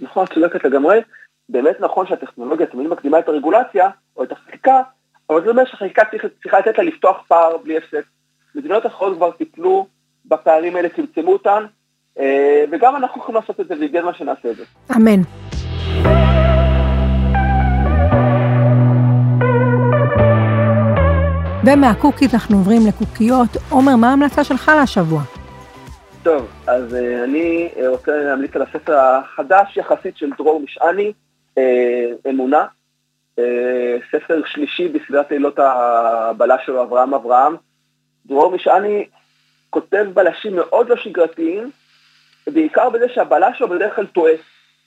נכון, 0.00 0.26
צודקת 0.34 0.64
לגמרי. 0.64 1.00
באמת 1.48 1.76
נכון 1.80 2.06
שהטכנולוגיה 2.06 2.66
תמיד 2.66 2.86
מקדימה 2.86 3.18
את 3.18 3.28
הרגולציה, 3.28 3.88
או 4.16 4.24
את 4.24 4.32
החקיקה, 4.32 4.82
אבל 5.30 5.44
זה 5.44 5.50
אומר 5.50 5.64
שהחקיקה 5.64 6.02
צריכה 6.42 6.58
לתת 6.58 6.78
לה 6.78 6.84
לפתוח 6.84 7.16
פער 7.28 7.56
בלי 7.64 7.76
הפסק. 7.76 8.04
מדינות 8.54 8.86
אחרות 8.86 9.16
כבר 9.16 9.30
טיפלו 9.30 9.86
בפערים 10.24 10.76
האלה, 10.76 10.88
צמצמו 10.88 11.32
אותן, 11.32 11.64
אה, 12.18 12.64
וגם 12.72 12.96
אנחנו 12.96 13.20
יכולים 13.20 13.40
לעשות 13.40 13.60
את 13.60 13.68
זה, 13.68 13.74
והגיע 13.80 14.00
הזמן 14.00 14.14
שנעשה 14.14 14.50
את 14.50 14.56
זה. 14.56 14.64
אמן. 14.96 15.22
ומהקוקית 21.64 22.34
אנחנו 22.34 22.56
עוברים 22.56 22.80
לקוקיות. 22.88 23.48
עומר, 23.70 23.96
מה 23.96 24.10
ההמלצה 24.10 24.44
שלך 24.44 24.72
להשבוע? 24.76 25.22
טוב, 26.22 26.50
אז 26.66 26.92
uh, 26.92 27.24
אני 27.24 27.68
uh, 27.74 27.86
רוצה 27.86 28.16
להמליץ 28.16 28.56
על 28.56 28.62
הספר 28.62 28.98
החדש 28.98 29.76
יחסית 29.76 30.16
של 30.16 30.30
דרור 30.38 30.60
משעני, 30.60 31.12
uh, 31.58 31.60
אמונה, 32.30 32.66
ספר 34.12 34.42
שלישי 34.46 34.88
בסביבת 34.88 35.30
לילות 35.30 35.58
הבלה 35.58 36.56
שלו, 36.64 36.82
אברהם 36.82 37.14
אברהם. 37.14 37.56
דרור 38.26 38.54
משעני 38.54 39.06
כותב 39.70 40.06
בלשים 40.14 40.56
מאוד 40.56 40.88
לא 40.88 40.96
שגרתיים, 40.96 41.70
בעיקר 42.46 42.90
בזה 42.90 43.06
שהבלה 43.14 43.54
שלו 43.54 43.68
בדרך 43.68 43.96
כלל 43.96 44.06
טועה, 44.06 44.32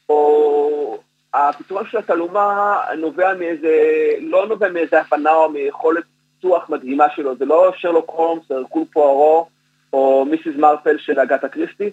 או 0.09 0.97
הפתרון 1.33 1.83
של 1.91 1.97
התעלומה 1.97 2.77
נובע 2.97 3.33
מאיזה, 3.33 3.73
לא 4.19 4.47
נובע 4.47 4.69
מאיזה 4.69 5.01
הבנה 5.01 5.33
או 5.33 5.49
מיכולת 5.49 6.03
פיתוח 6.35 6.69
מדהימה 6.69 7.05
שלו, 7.15 7.37
זה 7.37 7.45
לא 7.45 7.71
שרלוק 7.77 8.09
הולמס, 8.09 8.51
הרקול 8.51 8.83
פוארו, 8.93 9.47
או 9.93 10.25
מיסיס 10.25 10.55
מרפל 10.55 10.97
של 10.97 11.19
אגתה 11.19 11.49
קריסטי, 11.49 11.89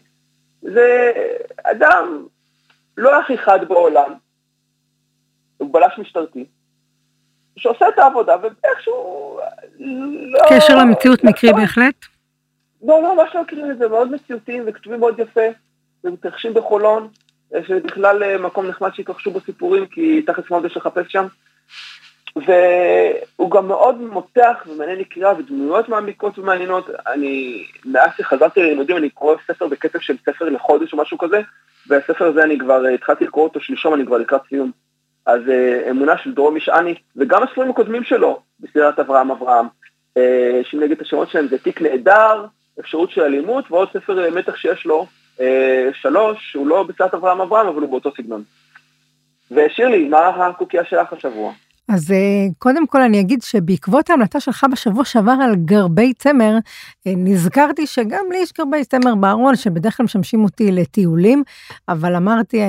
זה 0.62 1.12
אדם 1.64 2.26
לא 2.96 3.20
הכי 3.20 3.38
חד 3.38 3.68
בעולם, 3.68 4.12
הוא 5.58 5.72
בלש 5.72 5.98
משטרתי, 5.98 6.44
שעושה 7.56 7.88
את 7.88 7.98
העבודה, 7.98 8.36
ואיכשהו... 8.42 9.40
לא... 9.78 10.40
קשר 10.50 10.76
למציאות 10.76 11.24
מקרי 11.24 11.52
בהחלט? 11.52 11.94
לא, 12.82 13.02
לא, 13.02 13.16
ממש 13.16 13.34
לא 13.34 13.42
מכירים 13.42 13.70
את 13.70 13.78
זה, 13.78 13.88
מאוד 13.88 14.10
מציאותיים 14.10 14.64
וכתובים 14.66 15.00
מאוד 15.00 15.18
יפה, 15.18 15.46
ומתרחשים 16.04 16.54
בחולון, 16.54 17.08
שזה 17.50 17.80
בכלל 17.80 18.22
אה, 18.22 18.38
מקום 18.38 18.66
נחמד 18.66 18.94
שהתרחשו 18.94 19.30
בו 19.30 19.40
סיפורים, 19.40 19.86
כי 19.86 20.22
תכף 20.22 20.50
מאוד 20.50 20.64
יש 20.64 20.76
לחפש 20.76 21.12
שם. 21.12 21.26
והוא 22.36 23.50
גם 23.50 23.68
מאוד 23.68 24.00
מותח 24.00 24.66
ומעניין 24.66 24.98
לקריאה 24.98 25.38
ודמויות 25.38 25.88
מעמיקות 25.88 26.38
ומעניינות. 26.38 26.90
אני, 27.06 27.64
מאז 27.84 28.10
שחזרתי 28.18 28.60
ללימודים 28.60 28.96
אני 28.96 29.10
קורא 29.10 29.34
ספר 29.46 29.66
בקצב 29.66 29.98
של 29.98 30.16
ספר 30.26 30.44
לחודש 30.44 30.92
או 30.92 30.98
משהו 30.98 31.18
כזה, 31.18 31.40
והספר 31.86 32.26
הזה 32.26 32.42
אני 32.42 32.58
כבר 32.58 32.84
התחלתי 32.94 33.24
לקרוא 33.24 33.44
אותו 33.44 33.60
שלשום, 33.60 33.94
אני 33.94 34.06
כבר 34.06 34.18
לקראת 34.18 34.40
סיום. 34.48 34.70
אז 35.26 35.40
uh, 35.46 35.90
אמונה 35.90 36.18
של 36.18 36.34
דרום 36.34 36.56
משעני, 36.56 36.94
וגם 37.16 37.42
הספרים 37.42 37.70
הקודמים 37.70 38.04
שלו, 38.04 38.40
בסדרת 38.60 38.98
אברהם 38.98 39.30
אברהם, 39.30 39.66
נגיד 40.72 40.90
את 40.92 41.00
השמות 41.00 41.30
שלהם 41.30 41.48
זה 41.48 41.58
תיק 41.58 41.82
נהדר, 41.82 42.44
אפשרות 42.80 43.10
של 43.10 43.20
אלימות, 43.20 43.70
ועוד 43.70 43.88
ספר 43.92 44.30
מתח 44.30 44.56
שיש 44.56 44.86
לו, 44.86 45.06
שלוש, 45.92 46.38
שהוא 46.50 46.66
לא 46.66 46.82
בסדרת 46.82 47.14
אברהם 47.14 47.40
אברהם, 47.40 47.66
אבל 47.66 47.82
הוא 47.82 47.90
באותו 47.90 48.10
סגנון. 48.16 48.42
ושירלי, 49.50 50.08
מה 50.08 50.46
הקוקייה 50.46 50.84
שלך 50.84 51.12
השבוע? 51.12 51.52
אז 51.94 52.12
אה, 52.12 52.46
קודם 52.58 52.86
כל 52.86 53.02
אני 53.02 53.20
אגיד 53.20 53.42
שבעקבות 53.42 54.10
ההמלטה 54.10 54.40
שלך 54.40 54.66
בשבוע 54.72 55.04
שעבר 55.04 55.34
על 55.42 55.54
גרבי 55.54 56.12
צמר, 56.14 56.54
אה, 57.06 57.12
נזכרתי 57.16 57.86
שגם 57.86 58.24
לי 58.30 58.38
יש 58.38 58.52
גרבי 58.52 58.84
צמר 58.84 59.14
בארון, 59.14 59.56
שבדרך 59.56 59.96
כלל 59.96 60.04
משמשים 60.04 60.44
אותי 60.44 60.72
לטיולים, 60.72 61.42
אבל 61.88 62.16
אמרתי, 62.16 62.62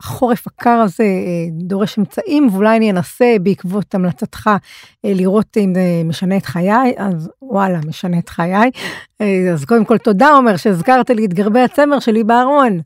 החורף 0.00 0.46
הקר 0.46 0.70
הזה 0.70 1.04
אה, 1.04 1.46
דורש 1.50 1.98
אמצעים, 1.98 2.48
ואולי 2.52 2.76
אני 2.76 2.90
אנסה 2.90 3.36
בעקבות 3.42 3.94
המלצתך 3.94 4.50
לראות 5.04 5.56
אם 5.56 5.74
זה 5.74 5.80
משנה 6.04 6.36
את 6.36 6.46
חיי, 6.46 6.94
אז 6.96 7.30
וואלה, 7.42 7.78
משנה 7.86 8.18
את 8.18 8.28
חיי. 8.28 8.70
אז 9.52 9.64
קודם 9.64 9.84
כל 9.84 9.98
תודה, 9.98 10.28
עומר, 10.28 10.56
שהזכרת 10.56 11.10
לי 11.10 11.24
את 11.24 11.34
גרבי 11.34 11.60
הצמר 11.60 11.98
שלי 11.98 12.24
בארון. 12.24 12.80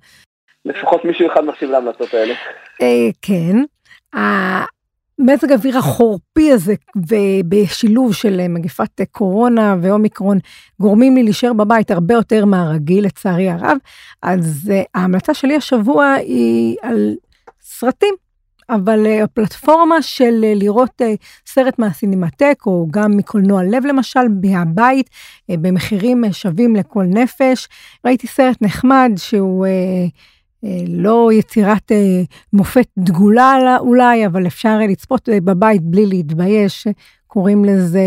לפחות 0.65 1.05
מישהו 1.05 1.33
אחד 1.33 1.45
מקשיב 1.45 1.71
להמלצות 1.71 2.15
האלה. 2.15 2.35
כן. 3.23 3.57
מזג 5.21 5.53
האוויר 5.53 5.79
החורפי 5.79 6.53
הזה 6.53 6.75
ובשילוב 6.97 8.15
של 8.15 8.49
מגפת 8.49 9.01
קורונה 9.11 9.77
ואומיקרון 9.83 10.39
גורמים 10.81 11.15
לי 11.15 11.23
להישאר 11.23 11.53
בבית 11.53 11.91
הרבה 11.91 12.15
יותר 12.15 12.45
מהרגיל 12.45 13.05
לצערי 13.05 13.51
הרב. 13.51 13.77
אז 14.23 14.71
uh, 14.73 14.89
ההמלצה 14.95 15.35
שלי 15.35 15.57
השבוע 15.57 16.13
היא 16.13 16.77
על 16.83 17.15
סרטים, 17.61 18.15
אבל 18.71 19.07
הפלטפורמה 19.23 20.03
של 20.03 20.45
לראות 20.55 21.03
סרט 21.47 21.79
מהסינמטק 21.79 22.63
או 22.67 22.87
גם 22.91 23.17
מקולנוע 23.17 23.63
לב 23.63 23.87
למשל 23.87 24.21
מהבית 24.43 25.11
במחירים 25.49 26.25
שווים 26.33 26.77
לכל 26.77 27.05
נפש. 27.05 27.69
ראיתי 28.05 28.27
סרט 28.27 28.57
נחמד 28.61 29.11
שהוא 29.17 29.67
אה, 29.67 30.07
לא 30.89 31.31
יצירת 31.33 31.93
אה, 31.93 32.23
מופת 32.53 32.87
דגולה 32.99 33.77
אולי, 33.79 34.27
אבל 34.27 34.47
אפשר 34.47 34.79
לצפות 34.79 35.29
אה, 35.29 35.39
בבית 35.41 35.83
בלי 35.83 36.07
להתבייש. 36.07 36.87
קוראים 37.27 37.65
לזה 37.65 38.01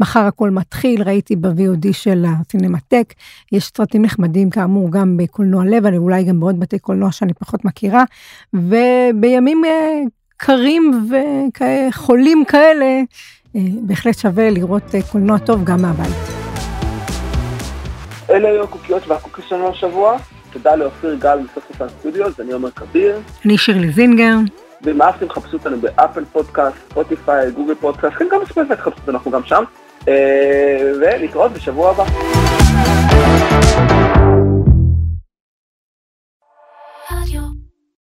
מחר 0.00 0.20
הכל 0.20 0.50
מתחיל, 0.50 1.02
ראיתי 1.02 1.36
ב-VOD 1.36 1.92
של 1.92 2.24
הסינמטק, 2.28 3.14
יש 3.52 3.70
סרטים 3.76 4.02
נחמדים 4.02 4.50
כאמור 4.50 4.90
גם 4.90 5.16
בקולנוע 5.16 5.64
לב, 5.64 5.86
אבל 5.86 5.96
אולי 5.96 6.24
גם 6.24 6.40
בעוד 6.40 6.60
בתי 6.60 6.78
קולנוע 6.78 7.12
שאני 7.12 7.34
פחות 7.34 7.64
מכירה, 7.64 8.04
ובימים 8.54 9.64
אה, 9.64 10.00
קרים 10.36 11.08
וחולים 11.10 12.44
כאלה, 12.44 13.00
אה, 13.56 13.60
בהחלט 13.82 14.18
שווה 14.18 14.50
לראות 14.50 14.94
אה, 14.94 15.00
קולנוע 15.12 15.38
טוב 15.38 15.64
גם 15.64 15.82
מהבית. 15.82 16.16
אלה 18.30 18.48
היו 18.48 18.64
הקוקיות 18.64 19.08
והקוקיות 19.08 19.48
שלנו 19.48 19.68
השבוע. 19.68 20.16
תודה 20.56 20.76
לאופיר 20.76 21.14
גל 21.14 21.38
מסוף 21.38 21.88
סטודיוס, 22.00 22.40
אני 22.40 22.52
עומר 22.52 22.70
כביר. 22.70 23.18
אני 23.44 23.58
שירלי 23.58 23.90
זינגר. 23.92 24.34
ואם 24.82 25.02
אהבתם, 25.02 25.28
חפשו 25.28 25.56
אותנו 25.56 25.80
באפל 25.80 26.24
פודקאסט, 26.32 26.76
ספוטיפיי, 26.90 27.50
גוגל 27.50 27.74
פודקאסט, 27.74 28.16
כן, 28.18 28.26
גם 28.30 28.40
בספוטיפיי 28.40 28.76
חפשו 28.76 29.00
אותנו, 29.00 29.12
אנחנו 29.12 29.30
גם 29.30 29.44
שם. 29.44 29.64
אה, 30.08 30.92
ולהתראות 31.00 31.52
בשבוע 31.52 31.90
הבא. 31.90 32.04